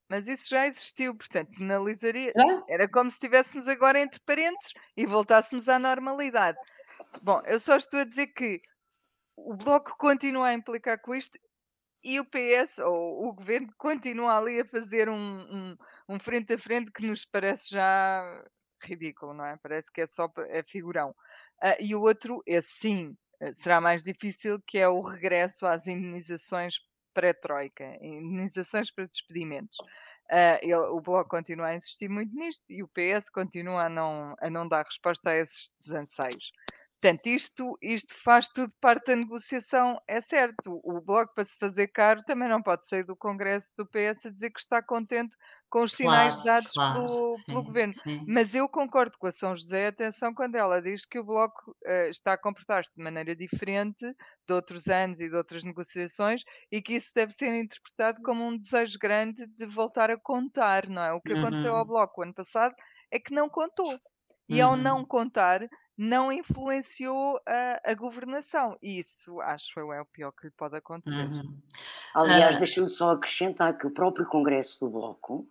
Mas 0.10 0.28
isso 0.28 0.50
já 0.50 0.68
existiu, 0.68 1.16
portanto, 1.16 1.52
penalizaria. 1.58 2.32
Já? 2.36 2.64
Era 2.70 2.90
como 2.90 3.10
se 3.10 3.16
estivéssemos 3.16 3.68
agora 3.68 4.00
entre 4.00 4.20
parênteses 4.26 4.74
e 4.96 5.06
voltássemos 5.06 5.68
à 5.68 5.80
normalidade. 5.80 6.58
Bom, 7.24 7.42
eu 7.46 7.60
só 7.60 7.76
estou 7.76 8.02
a 8.02 8.04
dizer 8.06 8.28
que 8.28 8.62
o 9.38 9.54
Bloco 9.54 9.98
continua 9.98 10.48
a 10.48 10.54
implicar 10.54 11.00
com 11.02 11.16
isto 11.16 11.38
e 12.04 12.20
o 12.20 12.26
PS 12.26 12.80
ou 12.80 13.28
o 13.28 13.34
governo 13.34 13.68
continua 13.78 14.38
ali 14.38 14.62
a 14.62 14.66
fazer 14.66 15.10
um, 15.10 15.16
um, 15.16 15.78
um, 16.10 16.20
frente 16.20 16.54
a 16.54 16.60
frente 16.60 16.92
que 16.92 17.06
nos 17.06 17.26
parece 17.26 17.70
já 17.70 18.44
ridículo, 18.84 19.34
não 19.34 19.46
é? 19.46 19.58
Parece 19.58 19.92
que 19.92 20.02
é 20.02 20.08
só 20.08 20.32
é 20.48 20.64
figurão. 20.64 21.12
Uh, 21.64 21.78
e 21.80 21.94
o 21.96 22.02
outro, 22.02 22.42
é 22.48 22.62
sim, 22.62 23.16
será 23.54 23.80
mais 23.80 24.04
difícil, 24.04 24.60
que 24.66 24.78
é 24.78 24.88
o 24.88 25.02
regresso 25.02 25.66
às 25.66 25.88
indenizações 25.88 26.76
pré-troika, 27.14 27.84
indenizações 28.02 28.92
para 28.92 29.06
despedimentos. 29.06 29.78
Uh, 30.32 30.58
ele, 30.62 30.76
o 30.76 31.02
Bloco 31.02 31.30
continua 31.30 31.68
a 31.68 31.76
insistir 31.76 32.10
muito 32.10 32.34
nisto 32.34 32.64
e 32.70 32.82
o 32.82 32.88
PS 32.88 33.30
continua 33.30 33.86
a 33.86 33.90
não, 33.90 34.36
a 34.40 34.50
não 34.50 34.68
dar 34.68 34.86
resposta 34.86 35.30
a 35.30 35.36
esses 35.36 35.74
desanseios. 35.80 36.52
Portanto, 37.02 37.26
isto, 37.28 37.78
isto 37.82 38.14
faz 38.14 38.48
tudo 38.48 38.76
parte 38.80 39.08
da 39.08 39.16
negociação, 39.16 40.00
é 40.08 40.22
certo. 40.22 40.80
O 40.84 41.02
Bloco, 41.02 41.34
para 41.34 41.44
se 41.44 41.58
fazer 41.58 41.88
caro, 41.88 42.22
também 42.24 42.48
não 42.48 42.62
pode 42.62 42.86
sair 42.88 43.04
do 43.04 43.16
Congresso 43.18 43.74
do 43.76 43.88
PS 43.88 44.28
a 44.28 44.32
dizer 44.32 44.52
que 44.52 44.60
está 44.60 44.84
contente 44.84 45.36
com 45.68 45.82
os 45.84 45.94
Claro, 46.00 46.36
sinais 46.36 46.44
dados 46.44 46.72
claro, 46.74 47.10
pelo, 47.10 47.42
pelo 47.48 47.64
sim, 47.64 47.64
Governo. 47.64 47.96
sim. 48.04 48.22
Mas 48.28 48.54
eu 48.54 48.70
concordo 48.70 49.18
com 49.18 49.26
a 49.26 49.32
São 49.32 49.56
José, 49.58 49.88
atenção, 49.88 50.32
quando 50.34 50.56
ela 50.56 50.80
diz 50.80 51.04
que 51.06 51.18
o 51.18 51.24
Bloco 51.24 51.76
eh, 51.86 52.10
está 52.10 52.34
a 52.34 52.38
comportar-se 52.38 52.94
de 52.96 53.04
maneira 53.04 53.36
diferente 53.36 54.06
de 54.48 54.54
outros 54.54 54.88
anos 54.88 55.20
e 55.20 55.30
de 55.30 55.36
outras 55.36 55.64
negociações 55.64 56.44
e 56.72 56.82
que 56.82 56.94
isso 56.96 57.12
deve 57.16 57.32
ser 57.32 57.54
interpretado 57.56 58.20
como 58.22 58.44
um 58.46 58.58
desejo 58.58 58.98
grande 59.00 59.48
de 59.48 59.66
voltar 59.66 60.12
a 60.12 60.20
contar, 60.20 60.88
não 60.88 61.02
é? 61.04 61.14
O 61.14 61.22
que 61.22 61.34
aconteceu 61.34 61.76
ao 61.76 61.84
Uhum, 61.84 61.88
Bloco 61.88 62.22
o 62.22 62.24
ano 62.24 62.34
passado 62.34 62.76
é 63.10 63.20
que 63.20 63.34
não 63.34 63.50
contou. 63.50 64.00
E 64.52 64.62
ao 64.62 64.76
não 64.76 65.00
uhum. 65.00 65.06
contar, 65.06 65.70
não 65.98 66.32
influenciou 66.32 67.40
a, 67.48 67.92
a 67.92 67.94
governação. 67.94 68.78
Isso 68.82 69.40
acho 69.42 69.80
eu 69.80 69.94
é 69.94 70.02
o 70.02 70.06
pior 70.06 70.32
que 70.32 70.48
lhe 70.48 70.52
pode 70.52 70.76
acontecer. 70.76 71.26
Uhum. 71.26 71.58
Aliás, 72.14 72.56
Ah, 72.56 72.60
deixa-me 72.60 72.90
só 72.90 73.12
acrescentar 73.12 73.78
que 73.78 73.86
o 73.88 73.92
próprio 73.92 74.26
Congresso 74.26 74.80
do 74.80 74.90
Bloco, 74.90 75.48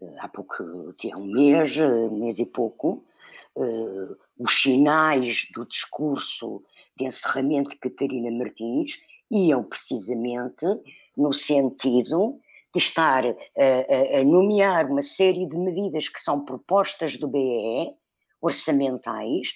eh, 0.00 0.16
há 0.20 0.28
pouco, 0.28 0.92
que 0.94 1.10
é 1.10 1.16
um 1.16 1.26
mês, 1.26 1.76
eh, 1.76 2.08
mês 2.10 2.38
e 2.38 2.46
pouco, 2.46 3.04
eh, 3.56 4.16
os 4.38 4.52
sinais 4.62 5.48
do 5.52 5.66
discurso 5.66 6.62
de 6.96 7.06
encerramento 7.06 7.70
de 7.70 7.76
Catarina 7.76 8.30
Martins 8.30 9.00
iam 9.30 9.64
precisamente 9.64 10.64
no 11.16 11.32
sentido 11.32 12.38
estar 12.76 13.24
a, 13.26 14.18
a- 14.20 14.24
nomear 14.24 14.86
uma 14.90 15.02
série 15.02 15.46
de 15.46 15.56
medidas 15.56 16.08
que 16.08 16.20
são 16.20 16.44
propostas 16.44 17.16
do 17.16 17.28
BE, 17.28 17.92
orçamentais, 18.40 19.48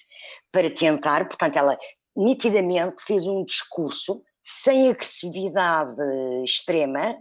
para 0.51 0.71
tentar, 0.71 1.27
portanto, 1.29 1.57
ela 1.57 1.79
nitidamente 2.17 3.03
fez 3.05 3.27
um 3.27 3.45
discurso 3.45 4.23
sem 4.45 4.89
agressividade 4.91 5.95
extrema 6.45 7.17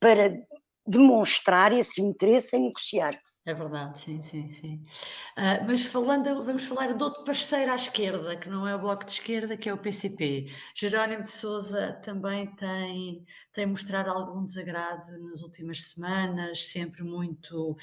para 0.00 0.34
demonstrar 0.86 1.72
esse 1.72 2.02
interesse 2.02 2.56
em 2.56 2.64
negociar. 2.64 3.18
É 3.46 3.52
verdade, 3.52 3.98
sim, 3.98 4.22
sim, 4.22 4.50
sim. 4.50 4.82
Ah, 5.36 5.60
mas 5.66 5.84
falando, 5.84 6.42
vamos 6.42 6.64
falar 6.64 6.94
de 6.94 7.02
outro 7.02 7.24
parceiro 7.24 7.70
à 7.72 7.74
esquerda, 7.74 8.36
que 8.38 8.48
não 8.48 8.66
é 8.66 8.74
o 8.74 8.78
Bloco 8.78 9.04
de 9.04 9.10
Esquerda, 9.12 9.54
que 9.54 9.68
é 9.68 9.74
o 9.74 9.76
PCP. 9.76 10.46
Jerónimo 10.74 11.22
de 11.24 11.28
Sousa 11.30 11.92
também 12.02 12.46
tem, 12.56 13.22
tem 13.52 13.66
mostrado 13.66 14.08
algum 14.10 14.46
desagrado 14.46 15.18
nas 15.28 15.42
últimas 15.42 15.82
semanas, 15.84 16.64
sempre 16.68 17.02
muito, 17.02 17.76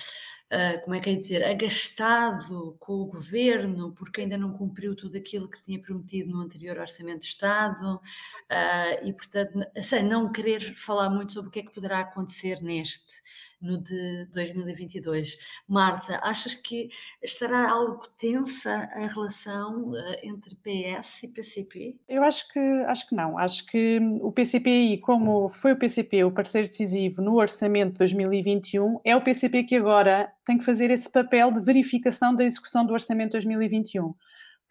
ah, 0.49 0.79
como 0.83 0.95
é 0.95 0.99
que 0.99 1.11
é 1.11 1.15
dizer, 1.15 1.43
agastado 1.43 2.75
com 2.79 2.93
o 2.93 3.05
governo, 3.05 3.93
porque 3.93 4.21
ainda 4.21 4.39
não 4.39 4.53
cumpriu 4.53 4.95
tudo 4.95 5.15
aquilo 5.15 5.47
que 5.47 5.61
tinha 5.61 5.79
prometido 5.79 6.31
no 6.31 6.41
anterior 6.41 6.79
Orçamento 6.79 7.19
de 7.19 7.27
Estado, 7.27 8.01
ah, 8.49 8.93
e 9.03 9.13
portanto, 9.13 9.59
sem 9.81 10.01
não 10.03 10.31
querer 10.31 10.75
falar 10.75 11.09
muito 11.11 11.31
sobre 11.33 11.49
o 11.49 11.51
que 11.51 11.59
é 11.59 11.63
que 11.63 11.73
poderá 11.73 11.99
acontecer 11.99 12.61
neste 12.63 13.21
no 13.61 13.77
de 13.77 14.25
2022. 14.33 15.37
Marta, 15.67 16.19
achas 16.23 16.55
que 16.55 16.89
estará 17.21 17.69
algo 17.69 18.07
tensa 18.17 18.89
a 18.93 19.07
relação 19.07 19.91
eh, 19.95 20.27
entre 20.27 20.55
PS 20.55 21.23
e 21.23 21.27
PCP? 21.27 21.99
Eu 22.07 22.23
acho 22.23 22.47
que, 22.51 22.59
acho 22.59 23.07
que 23.07 23.15
não. 23.15 23.37
Acho 23.37 23.65
que 23.65 23.99
o 24.21 24.31
PCPI, 24.31 24.99
como 24.99 25.47
foi 25.49 25.73
o 25.73 25.77
PCP 25.77 26.23
o 26.23 26.31
parceiro 26.31 26.67
decisivo 26.67 27.21
no 27.21 27.35
orçamento 27.35 27.93
de 27.93 27.99
2021, 27.99 28.99
é 29.03 29.15
o 29.15 29.21
PCP 29.21 29.63
que 29.63 29.75
agora 29.75 30.31
tem 30.45 30.57
que 30.57 30.65
fazer 30.65 30.89
esse 30.89 31.11
papel 31.11 31.51
de 31.51 31.61
verificação 31.61 32.35
da 32.35 32.43
execução 32.43 32.85
do 32.85 32.93
orçamento 32.93 33.37
de 33.37 33.45
2021. 33.45 34.13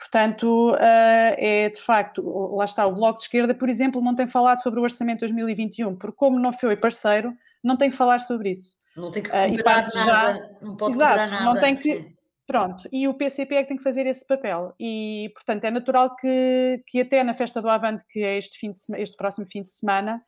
Portanto, 0.00 0.74
eh, 0.81 1.66
é 1.66 1.68
de 1.68 1.79
facto, 1.79 2.22
lá 2.57 2.64
está, 2.64 2.87
o 2.87 2.94
Bloco 2.94 3.18
de 3.18 3.24
Esquerda, 3.24 3.55
por 3.55 3.68
exemplo, 3.68 4.00
não 4.00 4.14
tem 4.14 4.26
falado 4.26 4.62
sobre 4.62 4.81
o 4.81 4.83
orçamento 4.83 5.18
de 5.18 5.33
2021, 5.33 5.94
porque 5.94 6.16
como 6.16 6.38
não 6.38 6.53
foi 6.53 6.74
parceiro, 6.74 7.35
não 7.62 7.76
tem 7.76 7.90
que 7.90 7.96
falar 7.96 8.18
sobre 8.18 8.48
isso. 8.50 8.79
Não 9.00 9.10
tem 9.10 9.22
que 9.22 9.30
Ah, 9.30 9.48
cobrar 9.48 9.64
parte 9.64 9.96
nada, 9.96 10.58
não 10.62 10.76
pode 10.76 10.94
Exato, 10.94 11.10
cobrar 11.24 11.40
não 11.44 11.54
nada. 11.54 11.60
tem 11.60 11.76
que- 11.76 11.96
sim. 11.96 12.14
Pronto, 12.46 12.88
e 12.92 13.06
o 13.06 13.14
PCP 13.14 13.54
é 13.54 13.62
que 13.62 13.68
tem 13.68 13.76
que 13.76 13.82
fazer 13.82 14.06
esse 14.06 14.26
papel. 14.26 14.74
E, 14.78 15.30
portanto, 15.34 15.64
é 15.64 15.70
natural 15.70 16.16
que, 16.16 16.82
que 16.88 17.00
até 17.00 17.22
na 17.22 17.32
festa 17.32 17.62
do 17.62 17.68
Avante, 17.68 18.04
que 18.10 18.24
é 18.24 18.36
este, 18.36 18.58
fim 18.58 18.70
de, 18.70 18.78
este 19.00 19.16
próximo 19.16 19.46
fim 19.48 19.62
de 19.62 19.70
semana, 19.70 20.20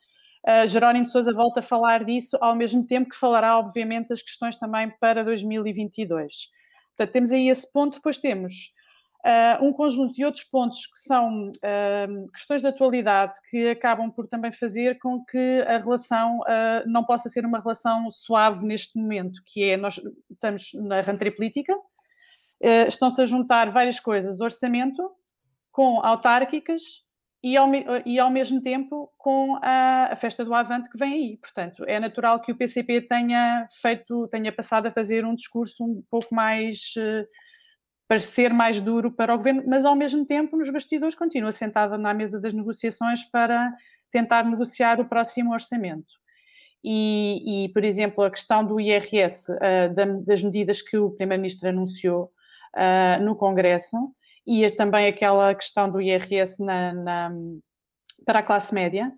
uh, 0.48 0.64
Jerónimo 0.68 1.04
de 1.04 1.10
Sousa 1.10 1.32
volta 1.34 1.58
a 1.58 1.62
falar 1.64 2.04
disso, 2.04 2.38
ao 2.40 2.54
mesmo 2.54 2.86
tempo 2.86 3.10
que 3.10 3.16
falará, 3.16 3.58
obviamente, 3.58 4.08
das 4.10 4.22
questões 4.22 4.56
também 4.56 4.88
para 5.00 5.24
2022. 5.24 6.32
Portanto, 6.96 7.12
temos 7.12 7.32
aí 7.32 7.48
esse 7.48 7.70
ponto, 7.72 7.94
depois 7.96 8.18
temos 8.18 8.52
uh, 9.24 9.64
um 9.64 9.72
conjunto 9.72 10.14
de 10.14 10.24
outros 10.24 10.44
pontos 10.44 10.86
que 10.86 10.98
são 10.98 11.48
uh, 11.48 12.30
questões 12.32 12.60
de 12.60 12.68
atualidade 12.68 13.38
que 13.48 13.70
acabam 13.70 14.10
por 14.10 14.26
também 14.26 14.52
fazer 14.52 14.98
com 14.98 15.24
que 15.24 15.64
a 15.66 15.78
relação 15.78 16.38
uh, 16.40 16.82
não 16.86 17.04
possa 17.04 17.28
ser 17.28 17.46
uma 17.46 17.58
relação 17.58 18.10
suave 18.10 18.64
neste 18.64 18.98
momento, 18.98 19.40
que 19.46 19.70
é, 19.70 19.76
nós 19.76 20.00
estamos 20.30 20.72
na 20.74 21.00
rentrée 21.00 21.30
política, 21.30 21.74
estão-se 22.86 23.20
a 23.20 23.26
juntar 23.26 23.70
várias 23.70 23.98
coisas, 23.98 24.40
orçamento 24.40 25.10
com 25.72 25.98
autárquicas 26.00 27.04
e 27.42 27.56
ao, 27.56 27.68
e 28.06 28.20
ao 28.20 28.30
mesmo 28.30 28.62
tempo 28.62 29.12
com 29.18 29.58
a, 29.60 30.10
a, 30.12 30.16
festa 30.16 30.44
do 30.44 30.54
Avante 30.54 30.88
que 30.88 30.96
vem 30.96 31.12
aí. 31.12 31.36
Portanto, 31.38 31.84
é 31.88 31.98
natural 31.98 32.40
que 32.40 32.52
o 32.52 32.56
PCP 32.56 33.00
tenha 33.00 33.66
feito, 33.80 34.28
tenha 34.28 34.52
passado 34.52 34.86
a 34.86 34.92
fazer 34.92 35.24
um 35.24 35.34
discurso 35.34 35.82
um 35.82 36.04
pouco 36.08 36.32
mais 36.32 36.94
parecer 38.12 38.52
mais 38.52 38.78
duro 38.78 39.10
para 39.10 39.34
o 39.34 39.38
governo, 39.38 39.62
mas 39.66 39.86
ao 39.86 39.96
mesmo 39.96 40.22
tempo 40.26 40.54
nos 40.54 40.68
bastidores 40.68 41.14
continua 41.14 41.50
sentada 41.50 41.96
na 41.96 42.12
mesa 42.12 42.38
das 42.38 42.52
negociações 42.52 43.24
para 43.24 43.74
tentar 44.10 44.44
negociar 44.44 45.00
o 45.00 45.08
próximo 45.08 45.50
orçamento. 45.50 46.12
E, 46.84 47.64
e 47.64 47.68
por 47.70 47.82
exemplo, 47.82 48.22
a 48.22 48.30
questão 48.30 48.62
do 48.62 48.78
IRS, 48.78 49.50
uh, 49.50 49.94
da, 49.94 50.04
das 50.04 50.42
medidas 50.42 50.82
que 50.82 50.98
o 50.98 51.12
Primeiro-Ministro 51.12 51.70
anunciou 51.70 52.30
uh, 52.76 53.24
no 53.24 53.34
Congresso, 53.34 53.96
e 54.46 54.68
também 54.72 55.06
aquela 55.06 55.54
questão 55.54 55.90
do 55.90 55.98
IRS 55.98 56.62
na, 56.62 56.92
na, 56.92 57.32
para 58.26 58.40
a 58.40 58.42
classe 58.42 58.74
média, 58.74 59.10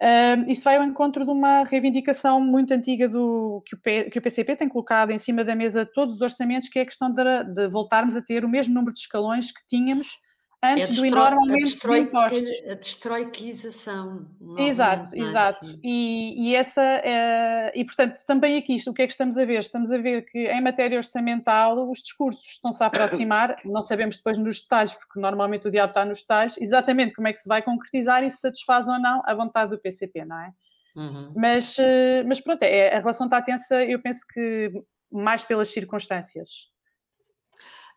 Uh, 0.00 0.50
isso 0.50 0.62
vai 0.62 0.76
ao 0.76 0.84
encontro 0.84 1.24
de 1.24 1.30
uma 1.30 1.64
reivindicação 1.64 2.40
muito 2.40 2.72
antiga 2.72 3.08
do, 3.08 3.60
que, 3.66 3.74
o 3.74 3.78
P, 3.78 4.04
que 4.04 4.18
o 4.18 4.22
PCP 4.22 4.54
tem 4.54 4.68
colocado 4.68 5.10
em 5.10 5.18
cima 5.18 5.42
da 5.42 5.56
mesa 5.56 5.84
todos 5.84 6.14
os 6.14 6.20
orçamentos, 6.20 6.68
que 6.68 6.78
é 6.78 6.82
a 6.82 6.86
questão 6.86 7.12
de, 7.12 7.22
de 7.52 7.68
voltarmos 7.68 8.14
a 8.14 8.22
ter 8.22 8.44
o 8.44 8.48
mesmo 8.48 8.74
número 8.74 8.94
de 8.94 9.00
escalões 9.00 9.50
que 9.50 9.66
tínhamos 9.66 10.18
antes 10.62 10.90
é 10.90 10.94
do 10.94 11.06
enorme 11.06 11.38
aumento 11.38 11.88
de 11.88 11.98
impostos. 11.98 12.62
A 12.68 12.74
destroiquização. 12.74 14.26
Exato, 14.58 15.10
exato. 15.14 15.66
E, 15.82 16.48
e, 16.48 16.54
essa, 16.54 16.82
é, 16.82 17.72
e 17.74 17.84
portanto, 17.84 18.20
também 18.26 18.56
aqui, 18.56 18.76
o 18.86 18.92
que 18.92 19.02
é 19.02 19.06
que 19.06 19.12
estamos 19.12 19.38
a 19.38 19.44
ver? 19.44 19.58
Estamos 19.58 19.90
a 19.90 19.98
ver 19.98 20.24
que 20.24 20.38
em 20.38 20.60
matéria 20.60 20.96
orçamental 20.96 21.88
os 21.90 21.98
discursos 21.98 22.44
estão-se 22.44 22.82
a 22.82 22.86
aproximar, 22.86 23.56
não 23.64 23.82
sabemos 23.82 24.16
depois 24.16 24.38
nos 24.38 24.60
detalhes, 24.60 24.92
porque 24.92 25.20
normalmente 25.20 25.68
o 25.68 25.70
diabo 25.70 25.90
está 25.90 26.04
nos 26.04 26.20
detalhes, 26.20 26.56
exatamente 26.58 27.14
como 27.14 27.28
é 27.28 27.32
que 27.32 27.38
se 27.38 27.48
vai 27.48 27.62
concretizar 27.62 28.24
e 28.24 28.30
se 28.30 28.40
satisfaz 28.40 28.88
ou 28.88 28.98
não 28.98 29.22
a 29.24 29.34
vontade 29.34 29.70
do 29.70 29.78
PCP, 29.78 30.24
não 30.24 30.38
é? 30.38 30.52
Uhum. 30.96 31.32
Mas, 31.36 31.78
eh, 31.78 32.24
mas 32.24 32.40
pronto, 32.40 32.62
é, 32.64 32.96
a 32.96 32.98
relação 32.98 33.26
está 33.26 33.40
tensa, 33.40 33.84
eu 33.84 34.00
penso 34.00 34.26
que 34.28 34.72
mais 35.10 35.44
pelas 35.44 35.68
circunstâncias. 35.68 36.70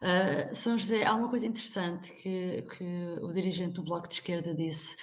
Uh, 0.02 0.56
São 0.56 0.78
José, 0.78 1.06
há 1.06 1.14
uma 1.14 1.30
coisa 1.30 1.46
interessante 1.46 2.12
que, 2.14 2.64
que 2.64 2.84
o 3.22 3.28
dirigente 3.32 3.74
do 3.74 3.84
Bloco 3.84 4.08
de 4.08 4.16
Esquerda 4.16 4.54
disse, 4.54 4.98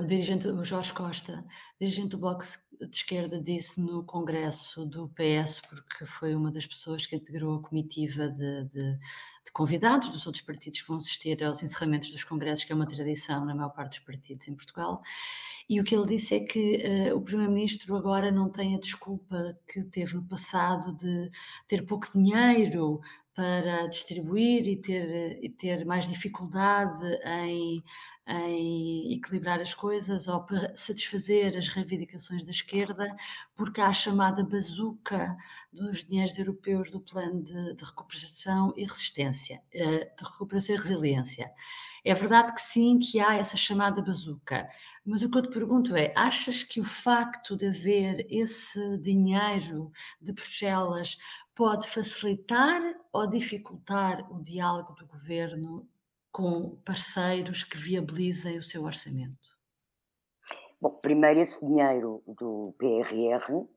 o 0.00 0.04
dirigente, 0.04 0.46
o 0.46 0.64
Jorge 0.64 0.92
Costa, 0.92 1.44
dirigente 1.80 2.10
do 2.10 2.18
Bloco 2.18 2.44
de 2.80 2.96
Esquerda 2.96 3.40
disse 3.40 3.80
no 3.80 4.04
congresso 4.04 4.86
do 4.86 5.08
PS, 5.08 5.60
porque 5.68 6.06
foi 6.06 6.34
uma 6.34 6.52
das 6.52 6.66
pessoas 6.66 7.06
que 7.06 7.16
integrou 7.16 7.56
a 7.56 7.62
comitiva 7.62 8.28
de, 8.28 8.64
de, 8.64 8.98
de 9.44 9.52
convidados 9.52 10.10
dos 10.10 10.26
outros 10.26 10.44
partidos 10.44 10.80
que 10.80 10.88
vão 10.88 10.96
assistir 10.98 11.42
aos 11.42 11.62
encerramentos 11.62 12.12
dos 12.12 12.22
congressos, 12.22 12.64
que 12.64 12.72
é 12.72 12.76
uma 12.76 12.86
tradição 12.86 13.44
na 13.44 13.54
maior 13.54 13.70
parte 13.70 13.98
dos 13.98 14.06
partidos 14.06 14.46
em 14.46 14.54
Portugal, 14.54 15.02
e 15.68 15.80
o 15.80 15.84
que 15.84 15.94
ele 15.94 16.06
disse 16.06 16.34
é 16.34 16.40
que 16.40 17.10
uh, 17.10 17.16
o 17.16 17.20
Primeiro-Ministro 17.20 17.96
agora 17.96 18.30
não 18.30 18.50
tem 18.50 18.74
a 18.74 18.80
desculpa 18.80 19.58
que 19.66 19.82
teve 19.84 20.14
no 20.14 20.24
passado 20.24 20.94
de 20.94 21.30
ter 21.66 21.86
pouco 21.86 22.06
dinheiro 22.12 23.00
para 23.34 23.86
distribuir 23.86 24.68
e 24.68 24.76
ter, 24.76 25.42
e 25.42 25.48
ter 25.48 25.84
mais 25.86 26.06
dificuldade 26.06 27.06
em, 27.24 27.82
em 28.26 29.14
equilibrar 29.14 29.60
as 29.60 29.74
coisas 29.74 30.28
ou 30.28 30.46
satisfazer 30.74 31.56
as 31.56 31.68
reivindicações 31.68 32.44
da 32.44 32.50
esquerda, 32.50 33.14
porque 33.56 33.80
há 33.80 33.88
a 33.88 33.92
chamada 33.92 34.44
bazuca 34.44 35.36
dos 35.72 36.04
dinheiros 36.04 36.38
europeus 36.38 36.90
do 36.90 37.00
plano 37.00 37.42
de, 37.42 37.74
de 37.74 37.84
recuperação 37.84 38.72
e 38.76 38.82
resistência, 38.82 39.60
eh, 39.72 40.12
de 40.16 40.24
recuperação 40.24 40.76
e 40.76 40.78
resiliência. 40.78 41.52
É 42.04 42.14
verdade 42.14 42.52
que 42.54 42.60
sim, 42.60 42.98
que 42.98 43.20
há 43.20 43.34
essa 43.36 43.56
chamada 43.56 44.02
bazuca, 44.02 44.68
mas 45.04 45.22
o 45.22 45.30
que 45.30 45.38
eu 45.38 45.42
te 45.42 45.50
pergunto 45.50 45.94
é: 45.96 46.12
achas 46.16 46.62
que 46.64 46.80
o 46.80 46.84
facto 46.84 47.56
de 47.56 47.66
haver 47.66 48.26
esse 48.28 48.98
dinheiro 48.98 49.90
de 50.20 50.32
Bruxelas 50.32 51.16
pode 51.54 51.88
facilitar 51.88 52.80
ou 53.12 53.26
dificultar 53.28 54.26
o 54.32 54.42
diálogo 54.42 54.94
do 54.94 55.06
governo 55.06 55.88
com 56.32 56.76
parceiros 56.84 57.62
que 57.62 57.76
viabilizem 57.76 58.58
o 58.58 58.62
seu 58.62 58.84
orçamento? 58.84 59.52
Bom, 60.80 60.90
primeiro, 61.00 61.38
esse 61.38 61.64
dinheiro 61.64 62.22
do 62.26 62.74
PRR 62.76 63.68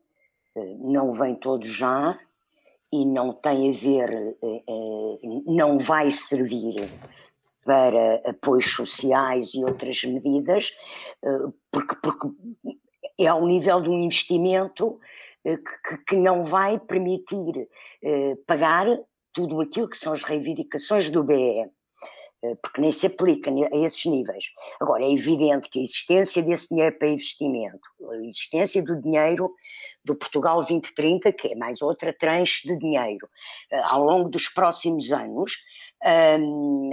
eh, 0.55 0.75
não 0.79 1.11
vem 1.11 1.35
todo 1.35 1.63
já 1.63 2.17
e 2.91 3.05
não 3.05 3.33
tem 3.33 3.69
a 3.69 3.73
ver, 3.73 4.37
eh, 4.41 4.63
eh, 4.67 5.41
não 5.45 5.77
vai 5.77 6.09
servir 6.09 6.75
para 7.63 8.21
apoios 8.27 8.71
sociais 8.71 9.53
e 9.53 9.63
outras 9.63 10.03
medidas, 10.03 10.71
porque, 11.71 11.95
porque 11.95 12.27
é 13.19 13.25
ao 13.25 13.45
nível 13.45 13.81
de 13.81 13.89
um 13.89 14.03
investimento 14.03 14.99
que, 15.43 15.97
que 16.09 16.15
não 16.15 16.43
vai 16.43 16.79
permitir 16.79 17.67
pagar 18.45 18.85
tudo 19.33 19.61
aquilo 19.61 19.89
que 19.89 19.97
são 19.97 20.13
as 20.13 20.21
reivindicações 20.21 21.09
do 21.09 21.23
BE, 21.23 21.67
porque 22.61 22.81
nem 22.81 22.91
se 22.91 23.07
aplica 23.07 23.51
a 23.51 23.77
esses 23.77 24.05
níveis. 24.05 24.45
Agora, 24.79 25.03
é 25.03 25.11
evidente 25.11 25.69
que 25.69 25.79
a 25.79 25.83
existência 25.83 26.41
desse 26.43 26.69
dinheiro 26.69 26.97
para 26.97 27.07
investimento, 27.07 27.87
a 28.09 28.15
existência 28.17 28.83
do 28.83 28.99
dinheiro 28.99 29.53
do 30.03 30.15
Portugal 30.15 30.57
2030, 30.57 31.31
que 31.33 31.53
é 31.53 31.55
mais 31.55 31.81
outra 31.81 32.13
tranche 32.13 32.67
de 32.67 32.77
dinheiro, 32.77 33.27
ao 33.85 34.03
longo 34.03 34.29
dos 34.29 34.47
próximos 34.47 35.11
anos, 35.11 35.57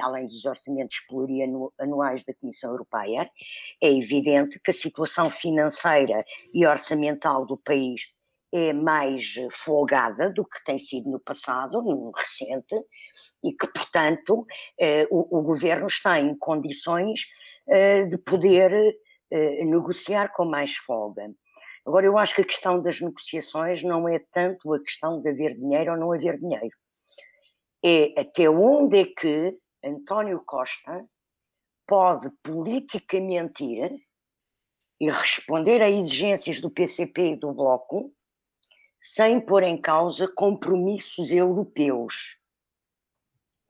além 0.03 0.25
dos 0.27 0.45
orçamentos 0.45 0.99
plurianuais 1.07 2.25
da 2.25 2.33
Comissão 2.33 2.71
Europeia, 2.71 3.31
é 3.81 3.91
evidente 3.91 4.59
que 4.59 4.71
a 4.71 4.75
situação 4.75 5.29
financeira 5.29 6.25
e 6.55 6.67
orçamental 6.67 7.45
do 7.45 7.57
país 7.59 8.11
é 8.55 8.73
mais 8.73 9.35
folgada 9.51 10.31
do 10.31 10.45
que 10.45 10.63
tem 10.65 10.79
sido 10.79 11.11
no 11.11 11.19
passado, 11.19 11.81
no 11.81 12.11
recente, 12.11 12.77
e 13.43 13.53
que, 13.53 13.67
portanto, 13.67 14.47
eh, 14.79 15.07
o, 15.11 15.39
o, 15.39 15.43
governo 15.43 15.87
está 15.87 16.21
em 16.21 16.37
condições 16.37 17.27
eh, 17.69 18.05
de 18.05 18.17
poder 18.19 18.73
eh, 19.31 19.65
negociar 19.65 20.33
com 20.33 20.45
mais 20.45 20.77
folga. 20.77 21.33
Agora, 21.85 22.07
eu 22.07 22.17
acho 22.17 22.35
que 22.35 22.43
a 22.43 22.47
questão 22.47 22.81
das 22.81 23.01
negociações 23.01 23.83
não 23.83 24.09
é 24.09 24.21
tanto 24.31 24.73
a 24.73 24.81
questão 24.81 25.21
de 25.21 25.29
haver 25.29 25.57
dinheiro 25.57 25.93
ou 25.93 25.99
não 25.99 26.13
haver 26.13 26.39
dinheiro. 26.39 26.77
É 27.85 28.21
até 28.21 28.49
onde 28.49 29.01
é 29.01 29.05
que 29.07 29.59
António 29.85 30.41
Costa 30.45 31.05
pode 31.87 32.31
politicamente 32.43 33.65
ir 33.65 33.91
e 35.01 35.11
responder 35.11 35.83
a 35.83 35.91
exigências 35.91 36.61
do 36.61 36.71
PCP 36.71 37.33
e 37.33 37.37
do 37.37 37.53
Bloco 37.53 38.15
sem 38.97 39.41
pôr 39.41 39.65
em 39.65 39.77
causa 39.77 40.29
compromissos 40.29 41.33
europeus. 41.33 42.39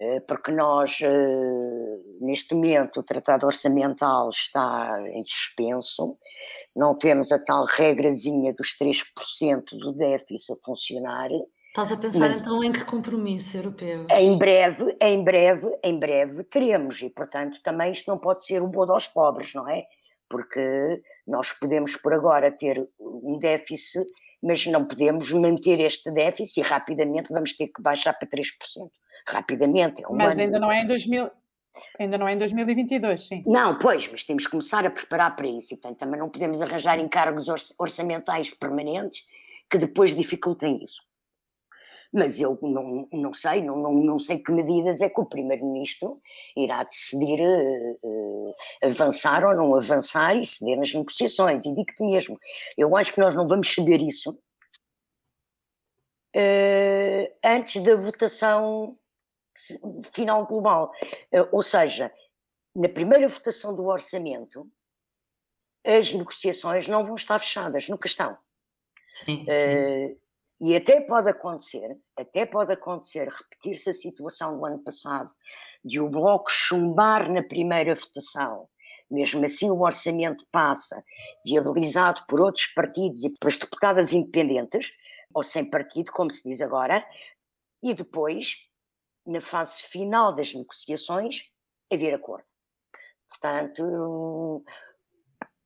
Eh, 0.05 0.19
porque 0.27 0.51
nós, 0.51 0.99
eh, 1.01 1.99
neste 2.21 2.57
momento, 2.57 2.99
o 2.99 3.03
Tratado 3.05 3.47
Orçamental 3.47 4.31
está 4.31 5.01
em 5.13 5.25
suspenso, 5.25 6.19
não 6.75 6.99
temos 6.99 7.31
a 7.31 7.39
tal 7.39 7.65
regrazinha 7.65 8.53
dos 8.53 8.77
3% 8.77 9.79
do 9.79 9.93
déficit 9.93 10.55
a 10.55 10.65
funcionar. 10.65 11.31
Estás 11.69 11.93
a 11.93 11.97
pensar 11.97 12.29
então 12.29 12.65
em 12.65 12.73
que 12.73 12.85
compromisso 12.85 13.57
europeu? 13.57 14.07
Em 14.11 14.37
breve, 14.37 14.97
em 15.01 15.23
breve, 15.23 15.79
em 15.85 15.97
breve 15.97 16.43
teremos, 16.45 17.01
e 17.01 17.09
portanto 17.09 17.61
também 17.63 17.93
isto 17.93 18.11
não 18.11 18.19
pode 18.19 18.45
ser 18.45 18.61
o 18.61 18.67
bodo 18.67 18.93
aos 18.93 19.07
pobres, 19.07 19.55
não 19.55 19.69
é? 19.69 19.85
Porque 20.29 21.01
nós 21.25 21.53
podemos 21.53 21.95
por 21.95 22.13
agora 22.13 22.51
ter 22.51 22.89
um 22.99 23.39
déficit 23.39 24.05
mas 24.45 24.67
não 24.67 24.85
podemos 24.85 25.31
manter 25.31 25.79
este 25.79 26.11
déficit 26.11 26.59
e 26.59 26.63
rapidamente 26.65 27.33
vamos 27.33 27.57
ter 27.57 27.69
que 27.69 27.81
baixar 27.81 28.13
para 28.13 28.27
3%. 28.27 28.91
Rapidamente, 29.27 30.03
é 30.03 30.09
um 30.09 30.17
Mas 30.17 30.35
ano, 30.35 30.43
ainda 30.43 30.59
não 30.59 30.73
é 30.73 30.83
em 30.83 30.87
2000, 30.87 31.31
Ainda 31.99 32.19
não 32.19 32.29
é 32.29 32.35
em 32.35 32.39
2022, 32.39 33.27
sim. 33.27 33.43
Não, 33.47 33.79
pois, 33.79 34.07
mas 34.11 34.25
temos 34.25 34.45
que 34.45 34.51
começar 34.51 34.85
a 34.85 34.91
preparar 34.91 35.35
para 35.35 35.47
isso 35.47 35.73
e, 35.73 35.77
portanto, 35.77 35.99
também 35.99 36.21
não 36.21 36.29
podemos 36.29 36.61
arranjar 36.61 36.99
encargos 36.99 37.49
orçamentais 37.79 38.51
permanentes 38.51 39.27
que 39.71 39.79
depois 39.79 40.15
dificultem 40.15 40.83
isso. 40.83 41.03
mas 42.13 42.39
eu 42.39 42.59
não, 42.61 43.09
não 43.11 43.33
sei, 43.33 43.63
não, 43.63 43.79
não, 43.79 43.95
não 43.95 44.19
sei 44.19 44.39
que 44.39 44.53
medidas 44.53 45.01
é 45.01 45.09
que 45.09 45.19
o 45.19 45.25
Primeiro-Ministro 45.25 46.21
irá 46.55 46.85
decidir 46.85 47.41
uh, 47.41 47.99
uh, 48.03 48.55
avançar 48.85 49.43
ou 49.43 49.57
não 49.57 49.75
avançar 49.75 50.37
e 50.37 50.45
ceder 50.45 50.77
nas 50.77 50.93
negociações. 50.93 51.65
E 51.65 51.75
digo-te 51.75 52.05
mesmo, 52.05 52.39
eu 52.77 52.95
acho 52.95 53.15
que 53.15 53.21
nós 53.21 53.35
não 53.35 53.49
vamos 53.49 53.73
saber 53.73 54.03
isso 54.03 54.39
uh, 56.37 57.35
antes 57.43 57.83
da 57.83 57.97
votação 57.97 58.99
final 60.13 60.47
global. 60.47 60.93
ou 61.51 61.63
seja, 61.63 62.13
na 62.75 62.89
primeira 62.89 63.29
votação 63.29 63.75
do 63.75 63.87
orçamento, 63.87 64.71
as 65.85 66.13
negociações 66.13 66.89
não 66.89 67.05
vão 67.05 67.15
estar 67.15 67.39
fechadas, 67.39 67.89
nunca 67.89 68.07
estão. 68.07 68.37
Sim, 69.25 69.45
sim. 69.45 70.17
E 70.65 70.77
até 70.77 71.01
pode 71.01 71.29
acontecer, 71.29 71.99
até 72.17 72.47
pode 72.47 72.73
acontecer, 72.73 73.29
repetir-se 73.29 73.91
a 73.91 73.93
situação 73.93 74.57
do 74.57 74.65
ano 74.65 74.79
passado, 74.79 75.35
de 75.85 76.01
o 76.01 76.09
Bloco 76.09 76.49
chumbar 76.53 77.29
na 77.29 77.43
primeira 77.43 77.97
votação, 77.97 78.69
mesmo 79.11 79.45
assim 79.45 79.73
o 79.73 79.81
orçamento 79.81 80.47
passa, 80.53 81.05
viabilizado 81.45 82.23
por 82.29 82.41
outros 82.41 82.67
partidos 82.67 83.25
e 83.25 83.31
pelas 83.31 83.57
deputadas 83.57 84.13
independentes, 84.13 84.93
ou 85.35 85.43
sem 85.43 85.69
partido, 85.69 86.13
como 86.13 86.31
se 86.31 86.49
diz 86.49 86.61
agora, 86.61 87.05
e 87.83 87.93
depois, 87.93 88.69
na 89.27 89.41
fase 89.41 89.83
final 89.83 90.35
das 90.35 90.55
negociações, 90.55 91.45
haver 91.93 92.15
acordo. 92.15 92.45
Portanto, 93.29 94.65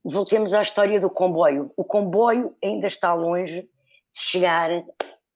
voltemos 0.03 0.53
à 0.53 0.61
história 0.61 0.99
do 0.99 1.09
comboio. 1.09 1.71
O 1.75 1.83
comboio 1.83 2.55
ainda 2.63 2.87
está 2.87 3.13
longe 3.13 3.61
de 3.61 4.19
chegar 4.19 4.69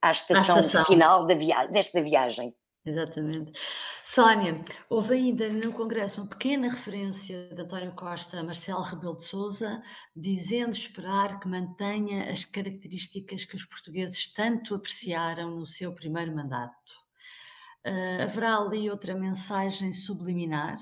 à 0.02 0.12
estação, 0.12 0.58
à 0.58 0.62
estação. 0.62 0.86
final 0.86 1.28
via 1.28 1.66
desta 1.68 2.02
viagem. 2.02 2.56
Exatamente. 2.84 3.52
Sónia, 4.04 4.64
houve 4.90 5.14
ainda 5.14 5.48
no 5.50 5.72
Congresso 5.72 6.22
uma 6.22 6.28
pequena 6.28 6.68
referência 6.68 7.48
de 7.54 7.62
António 7.62 7.92
Costa 7.92 8.40
a 8.40 8.44
Marcelo 8.44 8.82
Rebelo 8.82 9.18
de 9.18 9.24
Sousa, 9.24 9.84
dizendo 10.16 10.72
esperar 10.72 11.40
que 11.40 11.48
mantenha 11.48 12.32
as 12.32 12.44
características 12.44 13.46
que 13.46 13.56
os 13.56 13.66
portugueses 13.66 14.34
tanto 14.34 14.74
apreciaram 14.74 15.52
no 15.52 15.66
seu 15.66 15.94
primeiro 15.94 16.36
mandato. 16.36 17.01
Uh, 17.86 18.24
haverá 18.24 18.58
ali 18.58 18.90
outra 18.90 19.16
mensagem 19.16 19.92
subliminar? 19.92 20.78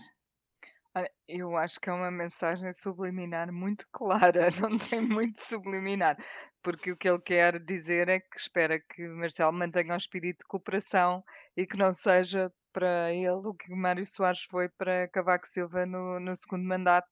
eu 1.28 1.56
acho 1.56 1.80
que 1.80 1.90
é 1.90 1.94
uma 1.94 2.12
mensagem 2.12 2.74
subliminar 2.74 3.52
muito 3.52 3.86
clara, 3.94 4.50
não 4.60 4.78
tem 4.78 5.02
muito 5.02 5.40
subliminar, 5.40 6.18
porque 6.64 6.92
o 6.92 6.98
que 6.98 7.08
ele 7.08 7.22
quer 7.22 7.60
dizer 7.64 8.10
é 8.10 8.20
que 8.20 8.38
espera 8.38 8.80
que 8.80 9.08
Marcelo 9.08 9.54
mantenha 9.54 9.94
o 9.94 9.98
espírito 9.98 10.40
de 10.40 10.48
cooperação 10.48 11.24
e 11.56 11.66
que 11.66 11.78
não 11.78 11.94
seja 11.94 12.52
para 12.72 13.14
ele 13.14 13.30
o 13.30 13.54
que 13.54 13.74
Mário 13.74 14.06
Soares 14.06 14.42
foi 14.50 14.70
para 14.70 15.08
Cavaco 15.10 15.48
Silva 15.48 15.86
no, 15.86 16.20
no 16.20 16.36
segundo 16.36 16.64
mandato, 16.68 17.10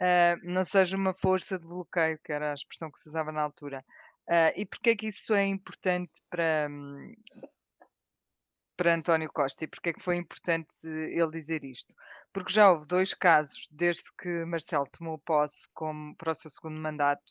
uh, 0.00 0.38
não 0.42 0.64
seja 0.64 0.96
uma 0.96 1.14
força 1.14 1.58
de 1.58 1.66
bloqueio, 1.66 2.18
que 2.24 2.32
era 2.32 2.52
a 2.52 2.54
expressão 2.54 2.90
que 2.90 2.98
se 2.98 3.08
usava 3.08 3.32
na 3.32 3.42
altura. 3.42 3.84
Uh, 4.28 4.52
e 4.56 4.66
porquê 4.66 4.90
é 4.90 4.96
que 4.96 5.08
isso 5.08 5.34
é 5.34 5.44
importante 5.44 6.12
para, 6.30 6.68
hum, 6.70 7.12
para 8.82 8.96
António 8.96 9.30
Costa 9.32 9.62
e 9.62 9.68
porque 9.68 9.90
é 9.90 9.92
que 9.92 10.02
foi 10.02 10.16
importante 10.16 10.74
ele 10.82 11.30
dizer 11.30 11.62
isto? 11.64 11.94
Porque 12.32 12.52
já 12.52 12.68
houve 12.68 12.84
dois 12.84 13.14
casos, 13.14 13.68
desde 13.70 14.02
que 14.20 14.44
Marcelo 14.44 14.88
tomou 14.90 15.18
posse 15.18 15.68
como, 15.72 16.16
para 16.16 16.32
o 16.32 16.34
seu 16.34 16.50
segundo 16.50 16.80
mandato, 16.80 17.22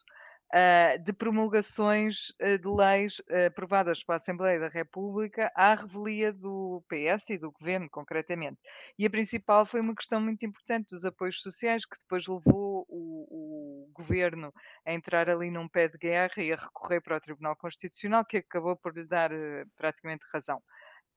uh, 0.53 1.03
de 1.03 1.11
promulgações 1.11 2.29
uh, 2.41 2.57
de 2.57 2.67
leis 2.69 3.19
uh, 3.19 3.47
aprovadas 3.47 4.01
pela 4.01 4.15
Assembleia 4.15 4.61
da 4.61 4.69
República 4.69 5.51
à 5.53 5.75
revelia 5.75 6.31
do 6.31 6.81
PS 6.87 7.31
e 7.31 7.37
do 7.37 7.51
governo, 7.51 7.89
concretamente. 7.89 8.57
E 8.97 9.05
a 9.05 9.09
principal 9.09 9.65
foi 9.65 9.81
uma 9.81 9.93
questão 9.93 10.21
muito 10.21 10.45
importante 10.45 10.91
dos 10.91 11.03
apoios 11.03 11.41
sociais, 11.41 11.85
que 11.85 11.99
depois 11.99 12.27
levou 12.27 12.85
o, 12.87 13.87
o 13.87 13.91
governo 13.91 14.53
a 14.85 14.93
entrar 14.93 15.29
ali 15.29 15.51
num 15.51 15.67
pé 15.67 15.89
de 15.89 15.97
guerra 15.97 16.41
e 16.41 16.53
a 16.53 16.55
recorrer 16.55 17.01
para 17.01 17.17
o 17.17 17.19
Tribunal 17.19 17.57
Constitucional, 17.57 18.23
que 18.23 18.37
acabou 18.37 18.77
por 18.77 18.95
lhe 18.95 19.05
dar 19.05 19.31
praticamente 19.75 20.23
razão. 20.31 20.63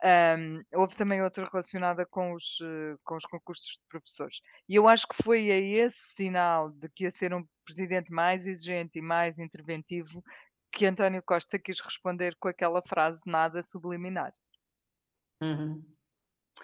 Um, 0.03 0.63
houve 0.75 0.97
também 0.97 1.23
outra 1.23 1.49
relacionada 1.51 2.05
com 2.05 2.35
os, 2.35 2.61
uh, 2.61 2.99
com 3.05 3.17
os 3.17 3.25
concursos 3.25 3.79
de 3.79 3.87
professores. 3.89 4.41
E 4.69 4.75
eu 4.75 4.87
acho 4.87 5.07
que 5.09 5.23
foi 5.23 5.51
a 5.51 5.59
esse 5.59 6.15
sinal 6.15 6.71
de 6.71 6.89
que 6.91 7.05
ia 7.05 7.11
ser 7.11 7.33
um 7.33 7.47
presidente 7.65 8.13
mais 8.13 8.47
exigente 8.47 8.99
e 8.99 9.03
mais 9.03 9.39
interventivo 9.39 10.23
que 10.71 10.87
António 10.87 11.23
Costa 11.23 11.59
quis 11.59 11.81
responder 11.81 12.37
com 12.39 12.49
aquela 12.49 12.83
frase 12.83 13.23
nada 13.25 13.63
subliminar. 13.63 14.33
Uhum. 15.41 15.85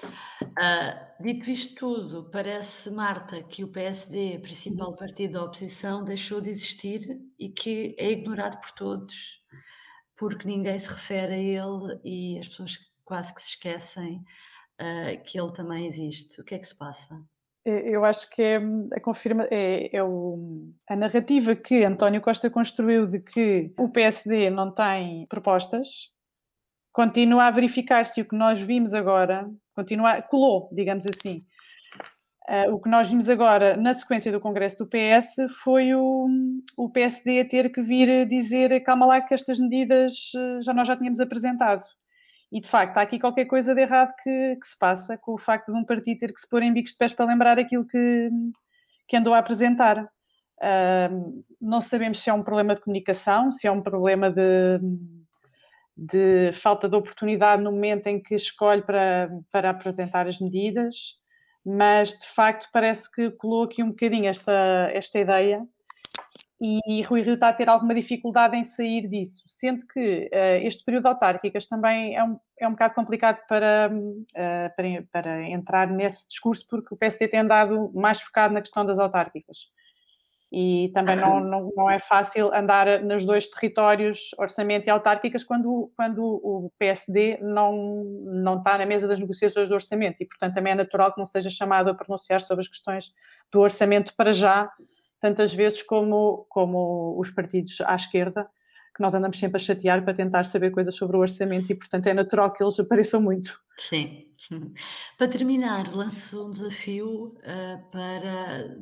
Uh, 0.02 1.22
dito 1.22 1.50
isto 1.50 1.74
tudo, 1.74 2.30
parece, 2.30 2.90
Marta, 2.90 3.42
que 3.42 3.62
o 3.62 3.68
PSD, 3.68 4.38
principal 4.38 4.96
partido 4.96 5.34
da 5.34 5.44
oposição, 5.44 6.04
deixou 6.04 6.40
de 6.40 6.50
existir 6.50 7.00
e 7.38 7.48
que 7.48 7.94
é 7.98 8.10
ignorado 8.10 8.60
por 8.60 8.70
todos, 8.72 9.44
porque 10.16 10.46
ninguém 10.46 10.78
se 10.78 10.88
refere 10.88 11.34
a 11.34 11.38
ele 11.38 12.00
e 12.04 12.38
as 12.38 12.48
pessoas 12.48 12.89
quase 13.10 13.34
que 13.34 13.42
se 13.42 13.48
esquecem 13.54 14.24
uh, 14.80 15.22
que 15.24 15.36
ele 15.36 15.52
também 15.52 15.84
existe. 15.84 16.40
O 16.40 16.44
que 16.44 16.54
é 16.54 16.58
que 16.58 16.66
se 16.66 16.78
passa? 16.78 17.20
Eu 17.66 18.04
acho 18.04 18.30
que 18.30 18.40
é 18.40 18.56
a, 18.56 19.00
confirma, 19.00 19.46
é, 19.50 19.94
é 19.94 20.02
o, 20.02 20.70
a 20.88 20.94
narrativa 20.94 21.56
que 21.56 21.84
António 21.84 22.20
Costa 22.20 22.48
construiu 22.48 23.04
de 23.04 23.18
que 23.18 23.72
o 23.76 23.88
PSD 23.88 24.48
não 24.48 24.72
tem 24.72 25.26
propostas, 25.26 26.12
continua 26.92 27.46
a 27.46 27.50
verificar-se 27.50 28.20
o 28.20 28.24
que 28.24 28.36
nós 28.36 28.60
vimos 28.60 28.94
agora, 28.94 29.50
continua, 29.74 30.22
colou, 30.22 30.70
digamos 30.72 31.04
assim. 31.04 31.40
Uh, 32.48 32.72
o 32.72 32.80
que 32.80 32.88
nós 32.88 33.10
vimos 33.10 33.28
agora 33.28 33.76
na 33.76 33.92
sequência 33.92 34.30
do 34.30 34.40
Congresso 34.40 34.78
do 34.78 34.88
PS 34.88 35.52
foi 35.62 35.94
o, 35.94 36.28
o 36.76 36.88
PSD 36.88 37.44
ter 37.44 37.70
que 37.70 37.82
vir 37.82 38.26
dizer 38.26 38.80
calma 38.80 39.04
lá 39.04 39.20
que 39.20 39.34
estas 39.34 39.58
medidas 39.58 40.32
já 40.62 40.72
nós 40.72 40.86
já 40.86 40.96
tínhamos 40.96 41.20
apresentado. 41.20 41.82
E 42.52 42.60
de 42.60 42.68
facto, 42.68 42.96
há 42.98 43.02
aqui 43.02 43.18
qualquer 43.18 43.44
coisa 43.44 43.74
de 43.74 43.80
errado 43.80 44.12
que, 44.22 44.56
que, 44.56 44.66
se 44.66 44.76
passa 44.76 45.16
com 45.16 45.34
o 45.34 45.38
facto 45.38 45.72
de 45.72 45.78
um 45.78 45.84
partido 45.84 46.18
ter 46.18 46.32
que 46.32 46.40
se 46.40 46.48
pôr 46.48 46.62
em 46.62 46.72
bicos 46.72 46.92
de 46.92 46.98
pés 46.98 47.12
para 47.12 47.26
lembrar 47.26 47.58
aquilo 47.58 47.86
que, 47.86 48.28
que 49.06 49.16
andou 49.16 49.32
a 49.34 49.38
apresentar. 49.38 50.02
Uh, 50.58 51.44
não 51.60 51.80
sabemos 51.80 52.20
se 52.20 52.28
é 52.28 52.34
um 52.34 52.42
problema 52.42 52.74
de 52.74 52.80
comunicação, 52.80 53.50
se 53.50 53.66
é 53.66 53.70
um 53.70 53.80
problema 53.80 54.30
de, 54.30 54.80
de 55.96 56.52
falta 56.54 56.88
de 56.88 56.96
oportunidade 56.96 57.62
no 57.62 57.70
momento 57.70 58.08
em 58.08 58.20
que 58.20 58.34
escolhe 58.34 58.82
para, 58.82 59.30
para 59.52 59.70
apresentar 59.70 60.26
as 60.26 60.40
medidas, 60.40 61.18
mas 61.64 62.10
de 62.10 62.26
facto 62.26 62.68
parece 62.72 63.10
que 63.10 63.30
colou 63.30 63.64
aqui 63.64 63.82
um 63.82 63.90
bocadinho 63.90 64.26
esta, 64.26 64.88
esta 64.92 65.18
ideia 65.18 65.66
e 66.62 67.02
Rui 67.02 67.22
Rio 67.22 67.34
está 67.34 67.48
a 67.48 67.52
ter 67.52 67.68
alguma 67.68 67.94
dificuldade 67.94 68.56
em 68.56 68.62
sair 68.62 69.08
disso, 69.08 69.44
sendo 69.46 69.86
que 69.86 70.30
uh, 70.32 70.66
este 70.66 70.84
período 70.84 71.04
de 71.04 71.08
autárquicas 71.08 71.66
também 71.66 72.14
é 72.14 72.22
um, 72.22 72.38
é 72.60 72.68
um 72.68 72.72
bocado 72.72 72.94
complicado 72.94 73.40
para, 73.48 73.90
uh, 73.90 74.76
para, 74.76 75.06
para, 75.10 75.48
entrar 75.48 75.90
nesse 75.90 76.28
discurso, 76.28 76.66
porque 76.68 76.92
o 76.92 76.96
PSD 76.96 77.28
tem 77.28 77.40
andado 77.40 77.90
mais 77.94 78.20
focado 78.20 78.52
na 78.52 78.60
questão 78.60 78.84
das 78.84 78.98
autárquicas. 78.98 79.70
E 80.52 80.90
também 80.92 81.16
não, 81.16 81.38
não, 81.40 81.72
não 81.74 81.90
é 81.90 81.98
fácil 81.98 82.52
andar 82.52 83.02
nos 83.02 83.24
dois 83.24 83.46
territórios, 83.46 84.30
orçamento 84.38 84.86
e 84.86 84.90
autárquicas, 84.90 85.44
quando, 85.44 85.90
quando 85.96 86.22
o 86.22 86.70
PSD 86.78 87.38
não, 87.40 88.04
não 88.24 88.58
está 88.58 88.76
na 88.76 88.84
mesa 88.84 89.08
das 89.08 89.18
negociações 89.18 89.68
do 89.68 89.74
orçamento. 89.74 90.22
E, 90.22 90.26
portanto, 90.26 90.54
também 90.54 90.72
é 90.72 90.76
natural 90.76 91.12
que 91.12 91.18
não 91.18 91.26
seja 91.26 91.50
chamado 91.50 91.88
a 91.88 91.94
pronunciar 91.94 92.40
sobre 92.40 92.62
as 92.62 92.68
questões 92.68 93.12
do 93.50 93.60
orçamento 93.60 94.14
para 94.14 94.32
já, 94.32 94.70
tantas 95.20 95.54
vezes 95.54 95.83
como, 95.83 96.46
como 96.48 97.18
os 97.18 97.30
partidos 97.30 97.80
à 97.83 97.94
esquerda, 97.94 98.48
que 98.94 99.02
nós 99.02 99.14
andamos 99.14 99.38
sempre 99.38 99.56
a 99.56 99.61
chatear 99.61 100.02
para 100.02 100.14
tentar 100.14 100.44
saber 100.44 100.70
coisas 100.70 100.94
sobre 100.94 101.16
o 101.16 101.20
orçamento 101.20 101.70
e, 101.70 101.74
portanto, 101.74 102.06
é 102.06 102.14
natural 102.14 102.52
que 102.52 102.62
eles 102.62 102.78
apareçam 102.80 103.20
muito. 103.20 103.61
Sim. 103.76 104.26
Para 105.16 105.28
terminar, 105.28 105.94
lanço 105.94 106.48
um 106.48 106.50
desafio 106.50 107.28
uh, 107.37 107.92
para 107.92 108.76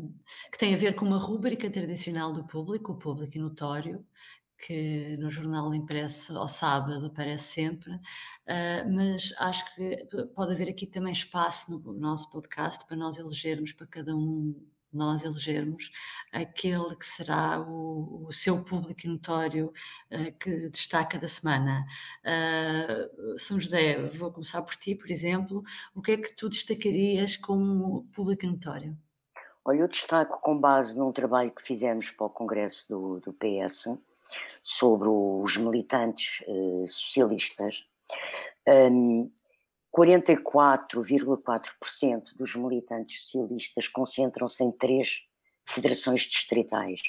que 0.50 0.58
tem 0.58 0.74
a 0.74 0.78
ver 0.78 0.94
com 0.94 1.04
uma 1.04 1.18
rúbrica 1.18 1.68
tradicional 1.68 2.32
do 2.32 2.46
público, 2.46 2.92
o 2.92 2.98
público 2.98 3.38
notório, 3.38 4.04
que 4.56 5.16
no 5.18 5.30
jornal 5.30 5.72
impresso 5.74 6.36
ao 6.38 6.48
sábado 6.48 7.06
aparece 7.06 7.54
sempre, 7.54 7.92
uh, 7.92 8.90
mas 8.90 9.32
acho 9.38 9.74
que 9.74 10.08
pode 10.34 10.52
haver 10.52 10.70
aqui 10.70 10.86
também 10.86 11.12
espaço 11.12 11.78
no 11.78 11.92
nosso 11.92 12.30
podcast 12.30 12.86
para 12.86 12.96
nós 12.96 13.18
elegermos 13.18 13.72
para 13.72 13.86
cada 13.86 14.14
um 14.14 14.54
nós 14.92 15.24
elegermos 15.24 15.90
aquele 16.32 16.96
que 16.96 17.06
será 17.06 17.60
o, 17.60 18.26
o 18.26 18.32
seu 18.32 18.64
público 18.64 19.06
notório 19.06 19.72
uh, 20.12 20.38
que 20.38 20.68
destaca 20.70 21.18
da 21.18 21.28
semana. 21.28 21.84
Uh, 22.24 23.38
São 23.38 23.60
José, 23.60 24.00
vou 24.08 24.32
começar 24.32 24.62
por 24.62 24.76
ti, 24.76 24.94
por 24.94 25.10
exemplo. 25.10 25.62
O 25.94 26.02
que 26.02 26.12
é 26.12 26.16
que 26.16 26.34
tu 26.34 26.48
destacarias 26.48 27.36
como 27.36 28.04
público 28.12 28.46
notório? 28.46 28.96
Olha, 29.64 29.80
eu 29.80 29.88
destaco 29.88 30.40
com 30.40 30.58
base 30.58 30.96
num 30.96 31.12
trabalho 31.12 31.50
que 31.50 31.62
fizemos 31.62 32.10
para 32.10 32.26
o 32.26 32.30
Congresso 32.30 32.86
do, 32.88 33.20
do 33.20 33.32
PS 33.32 33.98
sobre 34.62 35.08
os 35.08 35.56
militantes 35.56 36.42
uh, 36.46 36.86
socialistas 36.88 37.84
Um, 38.68 39.30
44,4% 39.94 42.34
dos 42.36 42.54
militantes 42.54 43.22
socialistas 43.22 43.88
concentram-se 43.88 44.62
em 44.62 44.70
três 44.70 45.22
federações 45.66 46.22
distritais: 46.22 47.00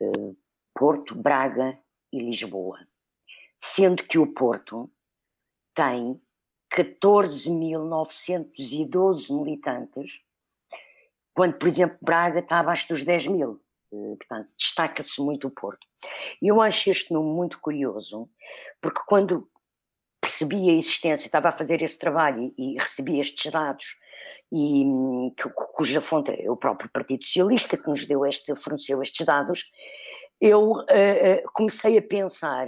uh, 0.00 0.36
Porto, 0.74 1.14
Braga 1.14 1.78
e 2.12 2.18
Lisboa. 2.18 2.86
Sendo 3.56 4.04
que 4.04 4.18
o 4.18 4.26
Porto 4.26 4.90
tem 5.74 6.20
14.912 6.70 9.34
militantes, 9.36 10.20
quando, 11.32 11.54
por 11.54 11.66
exemplo, 11.68 11.96
Braga 12.00 12.40
está 12.40 12.58
abaixo 12.60 12.88
dos 12.88 13.04
10 13.04 13.28
mil. 13.28 13.60
Uh, 13.90 14.16
portanto, 14.16 14.50
destaca-se 14.58 15.20
muito 15.20 15.48
o 15.48 15.50
Porto. 15.50 15.86
Eu 16.42 16.60
acho 16.60 16.90
este 16.90 17.12
número 17.12 17.34
muito 17.34 17.60
curioso, 17.60 18.28
porque 18.80 19.00
quando 19.06 19.48
percebi 20.34 20.68
a 20.68 20.72
existência, 20.72 21.26
estava 21.26 21.48
a 21.48 21.52
fazer 21.52 21.80
esse 21.80 21.98
trabalho 21.98 22.52
e, 22.58 22.74
e 22.74 22.78
recebi 22.78 23.20
estes 23.20 23.52
dados, 23.52 23.96
e 24.52 24.84
que, 25.36 25.48
cuja 25.50 26.00
fonte 26.00 26.30
é 26.30 26.50
o 26.50 26.56
próprio 26.56 26.90
Partido 26.90 27.24
Socialista 27.24 27.76
que 27.76 27.88
nos 27.88 28.04
deu 28.04 28.26
este, 28.26 28.54
forneceu 28.56 29.00
estes 29.00 29.24
dados, 29.24 29.70
eu 30.40 30.72
uh, 30.72 30.80
uh, 30.80 31.52
comecei 31.52 31.96
a 31.96 32.02
pensar 32.02 32.66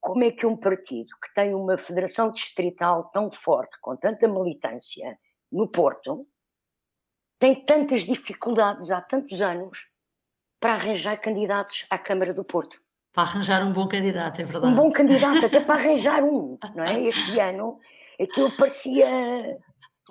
como 0.00 0.22
é 0.22 0.30
que 0.30 0.46
um 0.46 0.56
partido 0.56 1.08
que 1.20 1.34
tem 1.34 1.54
uma 1.54 1.76
federação 1.76 2.30
distrital 2.30 3.10
tão 3.12 3.30
forte, 3.30 3.76
com 3.80 3.96
tanta 3.96 4.28
militância 4.28 5.18
no 5.50 5.68
Porto, 5.68 6.26
tem 7.38 7.64
tantas 7.64 8.02
dificuldades 8.02 8.90
há 8.90 9.00
tantos 9.00 9.42
anos 9.42 9.88
para 10.60 10.74
arranjar 10.74 11.20
candidatos 11.20 11.86
à 11.90 11.98
Câmara 11.98 12.32
do 12.32 12.44
Porto. 12.44 12.80
Para 13.18 13.30
arranjar 13.30 13.64
um 13.64 13.72
bom 13.72 13.88
candidato, 13.88 14.40
é 14.40 14.44
verdade. 14.44 14.72
Um 14.72 14.76
bom 14.76 14.92
candidato, 14.92 15.46
até 15.46 15.58
para 15.58 15.74
arranjar 15.74 16.22
um, 16.22 16.56
não 16.72 16.84
é? 16.84 17.02
Este 17.02 17.40
ano 17.40 17.80
aquilo 18.20 18.48
parecia. 18.56 19.58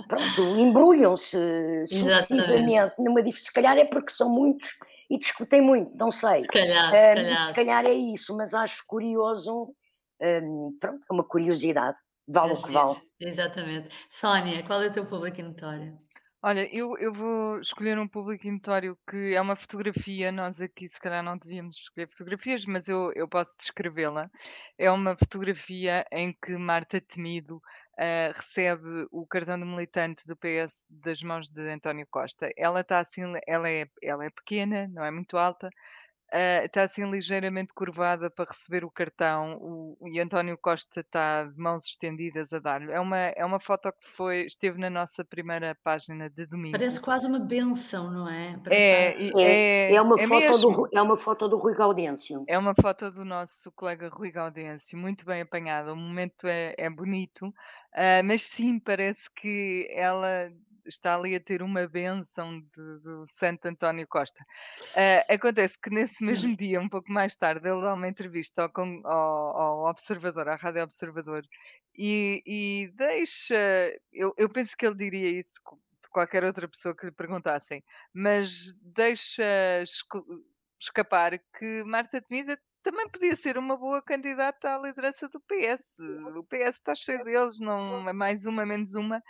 Pronto, 0.10 0.42
embrulham-se 0.60 1.88
sucessivamente 1.88 2.96
numa 3.00 3.24
Se 3.32 3.54
calhar 3.54 3.78
é 3.78 3.86
porque 3.86 4.12
são 4.12 4.30
muitos 4.30 4.76
e 5.10 5.18
discutem 5.18 5.62
muito, 5.62 5.98
não 5.98 6.12
sei. 6.12 6.42
Se 6.42 6.48
calhar, 6.48 6.86
se 6.86 6.92
calhar. 6.92 7.48
se 7.48 7.54
calhar 7.54 7.86
é 7.86 7.94
isso, 7.94 8.36
mas 8.36 8.54
acho 8.54 8.84
curioso, 8.86 9.74
um, 10.22 10.76
pronto, 10.78 11.00
é 11.10 11.14
uma 11.14 11.24
curiosidade, 11.24 11.96
vale 12.28 12.54
o 12.56 12.62
que 12.62 12.74
vale. 12.74 12.98
Exatamente. 13.22 13.88
Sónia, 14.10 14.64
qual 14.64 14.84
é 14.84 14.88
o 14.88 14.92
teu 14.92 15.06
público 15.06 15.42
notório? 15.42 15.98
Olha, 16.50 16.66
eu, 16.74 16.98
eu 16.98 17.14
vou 17.14 17.60
escolher 17.60 18.00
um 18.00 18.08
público 18.08 18.50
notório 18.50 18.98
que 19.06 19.36
é 19.36 19.42
uma 19.42 19.54
fotografia. 19.54 20.32
Nós 20.32 20.62
aqui, 20.62 20.88
se 20.88 20.98
calhar, 20.98 21.22
não 21.22 21.38
devíamos 21.38 21.76
escolher 21.76 22.08
fotografias, 22.08 22.66
mas 22.66 22.88
eu, 22.88 23.12
eu 23.16 23.28
posso 23.28 23.54
descrevê-la. 23.58 24.32
É 24.78 24.90
uma 24.90 25.14
fotografia 25.18 26.06
em 26.10 26.32
que 26.32 26.56
Marta 26.58 27.02
Temido 27.02 27.58
uh, 27.58 28.32
recebe 28.34 29.10
o 29.12 29.28
cartão 29.28 29.60
de 29.60 29.66
militante 29.66 30.26
do 30.26 30.38
PS 30.38 30.86
das 30.90 31.22
mãos 31.22 31.50
de 31.50 31.70
António 31.70 32.08
Costa. 32.10 32.50
Ela 32.56 32.80
está 32.80 33.00
assim, 33.00 33.24
ela 33.46 33.70
é, 33.70 33.86
ela 34.02 34.24
é 34.24 34.30
pequena, 34.30 34.88
não 34.88 35.04
é 35.04 35.12
muito 35.12 35.38
alta, 35.38 35.70
Uh, 36.34 36.66
está 36.66 36.84
assim 36.84 37.10
ligeiramente 37.10 37.74
curvada 37.74 38.30
para 38.30 38.52
receber 38.52 38.84
o 38.84 38.92
cartão 38.92 39.58
o, 39.62 39.98
e 40.10 40.20
António 40.20 40.58
Costa 40.58 41.00
está 41.00 41.46
de 41.46 41.58
mãos 41.58 41.86
estendidas 41.86 42.52
a 42.52 42.60
dar-lhe. 42.60 42.92
É 42.92 43.00
uma, 43.00 43.18
é 43.18 43.46
uma 43.46 43.62
foto 43.62 43.90
que 43.94 44.06
foi, 44.10 44.46
esteve 44.46 44.78
na 44.78 44.90
nossa 44.90 45.24
primeira 45.24 45.78
página 45.82 46.30
de 46.30 46.46
domingo. 46.46 46.78
Parece 46.78 47.00
quase 47.00 47.26
uma 47.26 47.40
benção, 47.40 48.12
não 48.12 48.30
é? 48.30 48.60
É, 48.70 49.24
estar... 49.24 49.40
é, 49.40 49.92
é, 49.92 49.96
é, 49.96 50.02
uma 50.02 50.20
é, 50.20 50.28
foto 50.28 50.58
do, 50.58 50.90
é 50.94 51.02
uma 51.02 51.16
foto 51.16 51.48
do 51.48 51.58
Rui 51.58 51.74
Gaudêncio. 51.74 52.44
É 52.46 52.58
uma 52.58 52.76
foto 52.76 53.10
do 53.10 53.24
nosso 53.24 53.72
colega 53.72 54.10
Rui 54.10 54.30
Gaudêncio, 54.30 54.98
muito 54.98 55.26
bem 55.26 55.42
apanhada. 55.42 55.94
O 55.94 55.96
momento 55.96 56.46
é, 56.46 56.76
é 56.78 56.90
bonito, 56.90 57.48
uh, 57.48 58.24
mas 58.26 58.44
sim, 58.44 58.80
parece 58.80 59.32
que 59.34 59.88
ela 59.92 60.52
está 60.88 61.16
ali 61.16 61.36
a 61.36 61.40
ter 61.40 61.62
uma 61.62 61.88
benção 61.88 62.60
de, 62.60 63.00
do 63.00 63.26
Santo 63.28 63.68
António 63.68 64.08
Costa. 64.08 64.44
Uh, 64.92 65.34
acontece 65.34 65.80
que 65.80 65.90
nesse 65.90 66.24
mesmo 66.24 66.56
dia, 66.58 66.80
um 66.80 66.90
pouco 66.90 67.12
mais 67.12 67.36
tarde, 67.36 67.68
ele 67.68 67.82
dá 67.82 67.94
uma 67.94 68.08
entrevista 68.08 68.64
ao, 68.64 69.06
ao, 69.06 69.58
ao 69.58 69.90
Observador, 69.90 70.48
à 70.50 70.56
Rádio 70.56 70.84
Observador, 70.84 71.44
e, 71.98 72.44
e 72.46 72.92
deixa. 72.96 73.56
Eu, 74.12 74.34
eu 74.38 74.50
penso 74.50 74.76
que 74.78 74.86
ele 74.86 74.96
diria 74.96 75.40
isso 75.40 75.52
de 75.54 76.10
qualquer 76.10 76.44
outra 76.44 76.68
pessoa 76.68 76.96
que 76.96 77.06
lhe 77.06 77.12
perguntassem, 77.12 77.84
mas 78.14 78.74
deixa 78.82 79.44
escapar 80.80 81.40
que 81.58 81.84
Marta 81.84 82.22
Temida 82.22 82.58
também 82.84 83.10
podia 83.10 83.36
ser 83.36 83.58
uma 83.58 83.76
boa 83.76 84.02
candidata 84.02 84.76
à 84.76 84.80
liderança 84.80 85.28
do 85.28 85.42
PS. 85.42 86.00
O 86.36 86.44
PS 86.44 86.76
está 86.76 86.96
cheio 86.96 87.24
deles, 87.24 87.60
não 87.60 88.08
é 88.08 88.14
mais 88.14 88.46
uma, 88.46 88.66
menos 88.66 88.94
uma. 88.94 89.22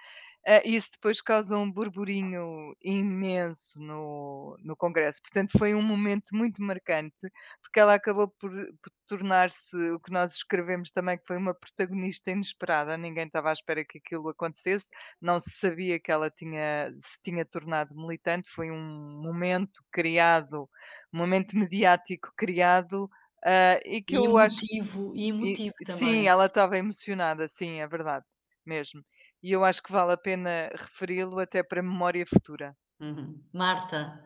Uh, 0.47 0.61
isso 0.63 0.91
depois 0.93 1.19
causa 1.19 1.57
um 1.57 1.69
burburinho 1.69 2.73
imenso 2.81 3.77
no, 3.81 4.55
no 4.63 4.77
Congresso. 4.77 5.21
Portanto, 5.21 5.57
foi 5.57 5.75
um 5.75 5.81
momento 5.81 6.29
muito 6.31 6.61
marcante, 6.61 7.17
porque 7.61 7.81
ela 7.81 7.95
acabou 7.95 8.29
por, 8.29 8.49
por 8.49 8.91
tornar-se 9.05 9.75
o 9.91 9.99
que 9.99 10.09
nós 10.09 10.35
escrevemos 10.35 10.91
também, 10.91 11.17
que 11.17 11.27
foi 11.27 11.35
uma 11.35 11.53
protagonista 11.53 12.31
inesperada. 12.31 12.95
Ninguém 12.95 13.25
estava 13.25 13.49
à 13.49 13.53
espera 13.53 13.83
que 13.83 13.97
aquilo 13.97 14.29
acontecesse, 14.29 14.87
não 15.21 15.37
se 15.37 15.49
sabia 15.49 15.99
que 15.99 16.13
ela 16.13 16.29
tinha, 16.29 16.93
se 16.97 17.21
tinha 17.21 17.43
tornado 17.43 17.93
militante. 17.93 18.49
Foi 18.49 18.71
um 18.71 19.21
momento 19.21 19.83
criado, 19.91 20.69
um 21.13 21.17
momento 21.17 21.57
mediático 21.57 22.31
criado. 22.37 23.09
Uh, 23.45 23.83
e 23.83 24.01
que 24.01 24.13
e 24.13 24.17
eu 24.17 24.23
emotivo, 24.23 25.09
acho... 25.09 25.15
e 25.17 25.27
emotivo 25.27 25.75
e, 25.81 25.85
também. 25.85 26.05
Sim, 26.05 26.27
ela 26.27 26.45
estava 26.45 26.77
emocionada, 26.77 27.49
sim, 27.49 27.81
é 27.81 27.87
verdade, 27.87 28.25
mesmo 28.65 29.03
e 29.41 29.51
eu 29.51 29.63
acho 29.63 29.81
que 29.81 29.91
vale 29.91 30.13
a 30.13 30.17
pena 30.17 30.69
referi-lo 30.73 31.39
até 31.39 31.63
para 31.63 31.81
memória 31.81 32.25
futura. 32.25 32.75
Uhum. 32.99 33.39
Marta, 33.53 34.23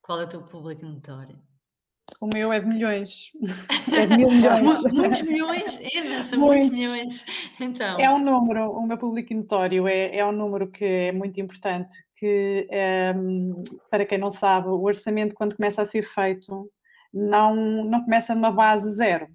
qual 0.00 0.20
é 0.20 0.24
o 0.24 0.28
teu 0.28 0.42
público 0.42 0.84
notório? 0.84 1.38
O 2.20 2.28
meu 2.32 2.52
é 2.52 2.60
de 2.60 2.66
milhões. 2.66 3.30
É 3.92 4.06
de 4.06 4.16
mil 4.16 4.30
milhões. 4.30 4.84
muitos 4.92 5.22
milhões? 5.22 5.78
É, 5.80 6.22
são 6.22 6.38
muitos. 6.38 6.68
muitos 6.68 6.78
milhões. 6.78 7.24
Então. 7.60 7.98
É 7.98 8.10
um 8.10 8.18
número, 8.18 8.70
o 8.70 8.86
meu 8.86 8.96
público 8.96 9.34
notório 9.34 9.86
é, 9.86 10.16
é 10.16 10.24
um 10.24 10.32
número 10.32 10.70
que 10.70 10.84
é 10.84 11.12
muito 11.12 11.40
importante, 11.40 11.94
que 12.16 12.66
é, 12.70 13.12
para 13.90 14.06
quem 14.06 14.18
não 14.18 14.30
sabe, 14.30 14.68
o 14.68 14.82
orçamento 14.82 15.34
quando 15.34 15.56
começa 15.56 15.82
a 15.82 15.84
ser 15.84 16.02
feito 16.02 16.70
não, 17.12 17.84
não 17.84 18.02
começa 18.02 18.34
numa 18.34 18.50
base 18.50 18.94
zero 18.94 19.26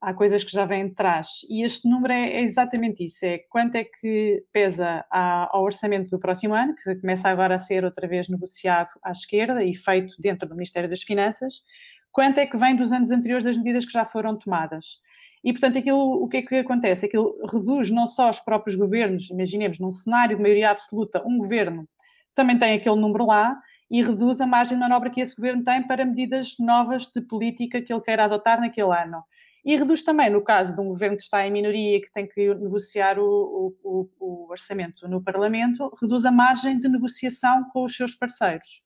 há 0.00 0.14
coisas 0.14 0.42
que 0.42 0.52
já 0.52 0.64
vêm 0.64 0.88
de 0.88 0.94
trás. 0.94 1.44
E 1.48 1.62
este 1.62 1.88
número 1.88 2.12
é, 2.12 2.30
é 2.30 2.40
exatamente 2.40 3.04
isso: 3.04 3.24
é 3.24 3.38
quanto 3.50 3.74
é 3.74 3.84
que 3.84 4.44
pesa 4.52 5.04
ao 5.10 5.62
orçamento 5.62 6.10
do 6.10 6.18
próximo 6.18 6.54
ano, 6.54 6.74
que 6.74 6.96
começa 6.96 7.28
agora 7.28 7.54
a 7.54 7.58
ser 7.58 7.84
outra 7.84 8.08
vez 8.08 8.28
negociado 8.28 8.90
à 9.02 9.10
esquerda 9.10 9.62
e 9.64 9.74
feito 9.74 10.14
dentro 10.18 10.48
do 10.48 10.54
Ministério 10.54 10.88
das 10.88 11.02
Finanças, 11.02 11.62
quanto 12.10 12.38
é 12.38 12.46
que 12.46 12.56
vem 12.56 12.74
dos 12.74 12.92
anos 12.92 13.10
anteriores 13.10 13.44
das 13.44 13.56
medidas 13.56 13.84
que 13.84 13.92
já 13.92 14.04
foram 14.04 14.36
tomadas. 14.36 14.98
E, 15.42 15.52
portanto, 15.52 15.78
aquilo, 15.78 16.22
o 16.22 16.28
que 16.28 16.38
é 16.38 16.42
que 16.42 16.54
acontece? 16.56 17.06
Aquilo 17.06 17.34
reduz 17.50 17.90
não 17.90 18.06
só 18.06 18.28
os 18.28 18.40
próprios 18.40 18.76
governos, 18.76 19.30
imaginemos, 19.30 19.78
num 19.78 19.90
cenário 19.90 20.36
de 20.36 20.42
maioria 20.42 20.70
absoluta, 20.70 21.22
um 21.26 21.38
governo 21.38 21.88
também 22.34 22.58
tem 22.58 22.74
aquele 22.74 22.96
número 22.96 23.26
lá 23.26 23.58
e 23.90 24.02
reduz 24.02 24.40
a 24.40 24.46
margem 24.46 24.76
de 24.76 24.80
manobra 24.80 25.10
que 25.10 25.20
esse 25.20 25.34
governo 25.34 25.64
tem 25.64 25.82
para 25.82 26.04
medidas 26.04 26.54
novas 26.58 27.06
de 27.06 27.20
política 27.20 27.82
que 27.82 27.92
ele 27.92 28.02
queira 28.02 28.24
adotar 28.24 28.60
naquele 28.60 28.92
ano. 28.92 29.24
E 29.64 29.76
reduz 29.76 30.02
também, 30.02 30.30
no 30.30 30.42
caso 30.42 30.74
de 30.74 30.80
um 30.80 30.88
governo 30.88 31.16
que 31.16 31.22
está 31.22 31.46
em 31.46 31.50
minoria 31.50 31.96
e 31.96 32.00
que 32.00 32.10
tem 32.10 32.26
que 32.26 32.54
negociar 32.54 33.18
o, 33.18 33.74
o, 33.84 34.08
o, 34.18 34.50
orçamento 34.50 35.06
no 35.06 35.22
Parlamento, 35.22 35.92
reduz 36.00 36.24
a 36.24 36.32
margem 36.32 36.78
de 36.78 36.88
negociação 36.88 37.68
com 37.72 37.84
os 37.84 37.94
seus 37.94 38.14
parceiros. 38.14 38.82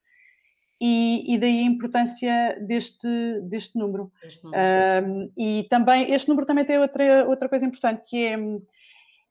E, 0.80 1.32
e 1.32 1.38
daí 1.38 1.60
a 1.60 1.62
importância 1.62 2.58
deste, 2.66 3.08
deste 3.42 3.78
número. 3.78 4.12
Este 4.22 4.44
número. 4.44 4.60
Um, 5.06 5.32
e 5.38 5.66
também, 5.70 6.12
este 6.12 6.28
número 6.28 6.46
também 6.46 6.64
tem 6.64 6.78
outra, 6.78 7.24
outra 7.26 7.48
coisa 7.48 7.64
importante, 7.64 8.02
que 8.04 8.26
é, 8.26 8.36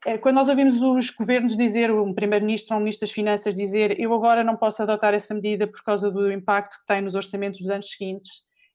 é 0.06 0.18
quando 0.18 0.36
nós 0.36 0.48
ouvimos 0.48 0.82
os 0.82 1.10
governos 1.10 1.58
dizer, 1.58 1.92
um 1.92 2.14
primeiro-ministro 2.14 2.74
ou 2.74 2.80
um 2.80 2.84
ministro 2.84 3.06
das 3.06 3.14
Finanças 3.14 3.54
dizer 3.54 4.00
eu 4.00 4.14
agora 4.14 4.44
não 4.44 4.56
posso 4.56 4.82
adotar 4.82 5.14
essa 5.14 5.34
medida 5.34 5.68
por 5.68 5.84
causa 5.84 6.10
do 6.10 6.32
impacto 6.32 6.80
que 6.80 6.86
tem 6.86 7.02
nos 7.02 7.14
orçamentos 7.14 7.60
dos 7.60 7.70
anos 7.70 7.92
seguintes, 7.92 8.32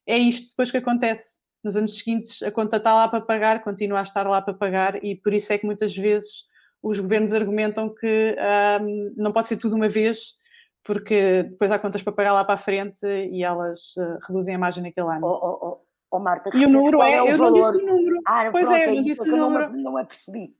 é 0.07 0.17
isto 0.17 0.49
depois 0.51 0.69
que 0.71 0.77
acontece 0.77 1.39
nos 1.63 1.75
anos 1.75 1.97
seguintes 1.97 2.41
a 2.43 2.51
conta 2.51 2.77
está 2.77 2.93
lá 2.93 3.07
para 3.07 3.21
pagar, 3.21 3.63
continua 3.63 3.99
a 3.99 4.03
estar 4.03 4.27
lá 4.27 4.41
para 4.41 4.53
pagar 4.53 5.03
e 5.03 5.15
por 5.15 5.33
isso 5.33 5.51
é 5.51 5.57
que 5.57 5.65
muitas 5.65 5.95
vezes 5.95 6.49
os 6.81 6.99
governos 6.99 7.33
argumentam 7.33 7.93
que 7.93 8.35
um, 8.81 9.13
não 9.17 9.31
pode 9.31 9.47
ser 9.47 9.57
tudo 9.57 9.75
uma 9.75 9.89
vez, 9.89 10.37
porque 10.83 11.43
depois 11.43 11.71
há 11.71 11.79
contas 11.79 12.01
para 12.01 12.13
pagar 12.13 12.33
lá 12.33 12.43
para 12.43 12.55
a 12.55 12.57
frente 12.57 13.05
e 13.05 13.43
elas 13.43 13.95
uh, 13.97 14.17
reduzem 14.27 14.55
a 14.55 14.59
margem 14.59 14.83
naquele 14.83 15.07
ano. 15.07 15.27
Oh, 15.27 15.39
oh, 15.43 15.67
oh, 15.67 15.77
oh 16.11 16.19
Marta, 16.19 16.49
e 16.53 16.65
o 16.65 16.69
número 16.69 17.01
é, 17.01 17.15
é 17.15 17.21
o 17.21 17.27
eu 17.27 17.37
valor? 17.37 17.51
não 17.51 17.71
disse 17.71 17.83
o 17.83 17.85
número. 17.85 18.21
Ah, 18.25 18.49
pois 18.51 18.65
pronto, 18.65 18.77
é, 18.77 18.89
eu 18.89 18.95
não 18.95 19.03
disse 19.03 19.21
o 19.21 19.37
número. 19.37 19.71
Não, 19.71 19.83
não 19.83 19.99
é 19.99 20.05
percebi. 20.05 20.55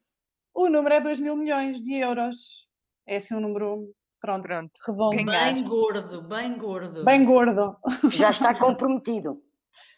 O 0.53 0.69
número 0.69 0.95
é 0.95 1.01
2 1.01 1.19
mil 1.21 1.37
milhões 1.37 1.81
de 1.81 1.93
euros. 1.95 2.67
É 3.07 3.15
assim 3.15 3.33
um 3.33 3.39
número, 3.39 3.89
pronto, 4.19 4.43
pronto. 4.43 4.71
redondo. 4.85 5.25
Bem 5.25 5.63
gordo, 5.63 6.21
bem 6.21 6.57
gordo. 6.57 7.03
Bem 7.03 7.25
gordo. 7.25 7.77
Já 8.11 8.29
está 8.29 8.53
comprometido. 8.59 9.41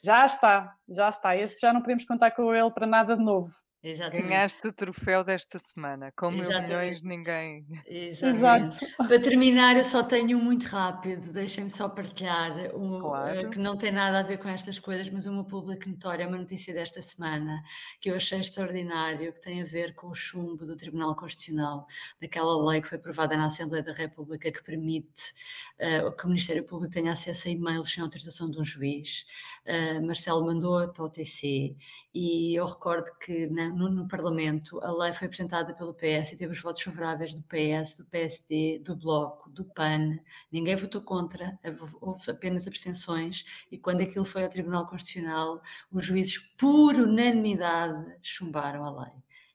Já 0.04 0.26
está, 0.26 0.76
já 0.90 1.10
está. 1.10 1.36
Esse 1.38 1.60
já 1.62 1.74
não 1.74 1.82
podemos 1.82 2.06
contar 2.06 2.32
com 2.32 2.54
ele 2.54 2.72
para 2.72 2.88
nada 2.88 3.16
de 3.18 3.24
novo. 3.24 3.50
Exatamente. 3.84 4.30
Ganhaste 4.30 4.68
o 4.68 4.74
troféu 4.74 5.24
desta 5.24 5.58
semana. 5.60 6.12
Com 6.16 6.30
mil 6.32 6.54
milhões, 6.54 7.02
Exatamente. 7.02 7.04
ninguém. 7.04 7.66
Exatamente. 7.86 8.78
Exato. 8.84 8.86
Para 9.08 9.20
terminar, 9.20 9.76
eu 9.76 9.84
só 9.84 10.04
tenho 10.04 10.38
um 10.38 10.44
muito 10.44 10.68
rápido, 10.68 11.34
deixem-me 11.34 11.70
só 11.72 11.90
partilhar, 11.90 12.52
um, 12.76 13.26
eh, 13.26 13.50
Claro. 13.50 13.50
que 13.50 13.58
não 13.58 13.76
tem 13.76 13.92
nada 13.92 14.20
a 14.20 14.24
ver 14.24 14.38
com 14.38 14.48
estas 14.48 14.78
coisas, 14.78 15.10
mas 15.10 15.26
uma 15.26 15.44
pública 15.46 15.90
notória, 15.90 16.28
uma 16.28 16.38
notícia 16.38 16.74
desta 16.76 17.02
semana, 17.02 17.54
que 18.00 18.12
eu 18.12 18.16
achei 18.16 18.40
extraordinário, 18.40 19.34
que 19.34 19.42
tem 19.42 19.62
a 19.62 19.66
ver 19.66 19.96
com 19.96 20.08
o 20.10 20.14
chumbo 20.16 20.64
do 20.66 20.76
Tribunal 20.76 21.16
Constitucional, 21.16 21.88
daquela 22.22 22.64
lei 22.70 22.82
que 22.82 22.88
foi 22.88 23.00
aprovada 23.00 23.36
na 23.36 23.46
Assembleia 23.48 23.84
da 23.84 23.94
República 23.94 24.52
que 24.52 24.64
permite 24.64 25.34
eh, 25.80 26.10
que 26.12 26.26
o 26.26 26.28
Ministério 26.28 26.64
Público 26.66 26.94
tenha 26.94 27.12
acesso 27.14 27.48
a 27.48 27.52
e-mails 27.52 27.92
sem 27.92 28.04
autorização 28.04 28.50
de 28.52 28.60
um 28.60 28.64
juiz. 28.64 29.26
Eh, 29.64 30.00
Marcelo 30.02 30.46
mandou 30.46 30.88
para 30.92 31.04
o 31.04 31.10
TC 31.10 31.76
e 32.14 32.56
eu 32.60 32.66
recordo 32.66 33.12
que 33.20 33.46
na- 33.48 33.70
no, 33.70 33.90
no 33.90 34.08
Parlamento 34.08 34.80
a 34.84 34.92
lei 34.92 35.14
foi 35.14 35.28
apresentada 35.28 35.74
pelo 35.74 35.94
PS 35.94 36.34
e 36.34 36.38
teve 36.38 36.52
os 36.54 36.62
votos 36.62 36.82
favoráveis 36.82 37.34
do 37.34 37.44
PS, 37.44 38.04
do 38.04 38.10
PSD, 38.10 38.80
do 38.80 38.96
Bloco, 38.96 39.50
do 39.52 39.64
PAN, 39.66 40.18
ninguém 40.52 40.76
votou 40.76 41.02
contra, 41.02 41.60
houve 42.02 42.32
apenas 42.32 42.66
abstenções 42.68 43.46
e 43.72 43.78
quando 43.78 44.02
aquilo 44.02 44.26
foi 44.26 44.44
ao 44.44 44.50
Tribunal 44.50 44.88
Constitucional, 44.88 45.62
os 45.92 46.06
juízes, 46.06 46.38
por 46.58 46.96
unanimidade, 46.96 48.18
chumbaram 48.22 48.84
a 48.84 49.04
lei. 49.04 49.14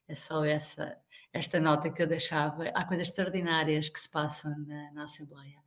É 0.09 0.14
só 0.14 0.44
essa, 0.44 0.96
esta 1.32 1.61
nota 1.61 1.90
que 1.90 2.00
eu 2.02 2.07
deixava. 2.07 2.68
Há 2.68 2.84
coisas 2.84 3.09
extraordinárias 3.09 3.88
que 3.88 3.98
se 3.98 4.09
passam 4.09 4.57
na, 4.66 4.92
na 4.92 5.04
Assembleia. 5.04 5.59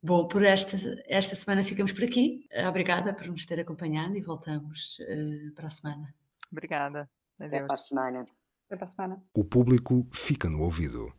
Bom, 0.00 0.28
por 0.28 0.44
esta, 0.44 0.76
esta 1.06 1.34
semana 1.34 1.64
ficamos 1.64 1.92
por 1.92 2.04
aqui. 2.04 2.48
Obrigada 2.68 3.14
por 3.14 3.26
nos 3.26 3.44
ter 3.44 3.60
acompanhado 3.60 4.16
e 4.16 4.20
voltamos 4.22 5.00
eh, 5.00 5.50
para 5.54 5.66
a 5.66 5.70
semana. 5.70 6.04
Obrigada. 6.52 7.10
Até 7.40 7.60
para 7.60 7.74
a 7.74 7.74
Adeus. 7.74 7.88
semana. 7.88 8.20
Até 8.66 8.76
para 8.76 8.84
a 8.84 8.86
semana. 8.86 9.24
O 9.34 9.44
público 9.44 10.06
fica 10.12 10.48
no 10.48 10.60
ouvido. 10.62 11.12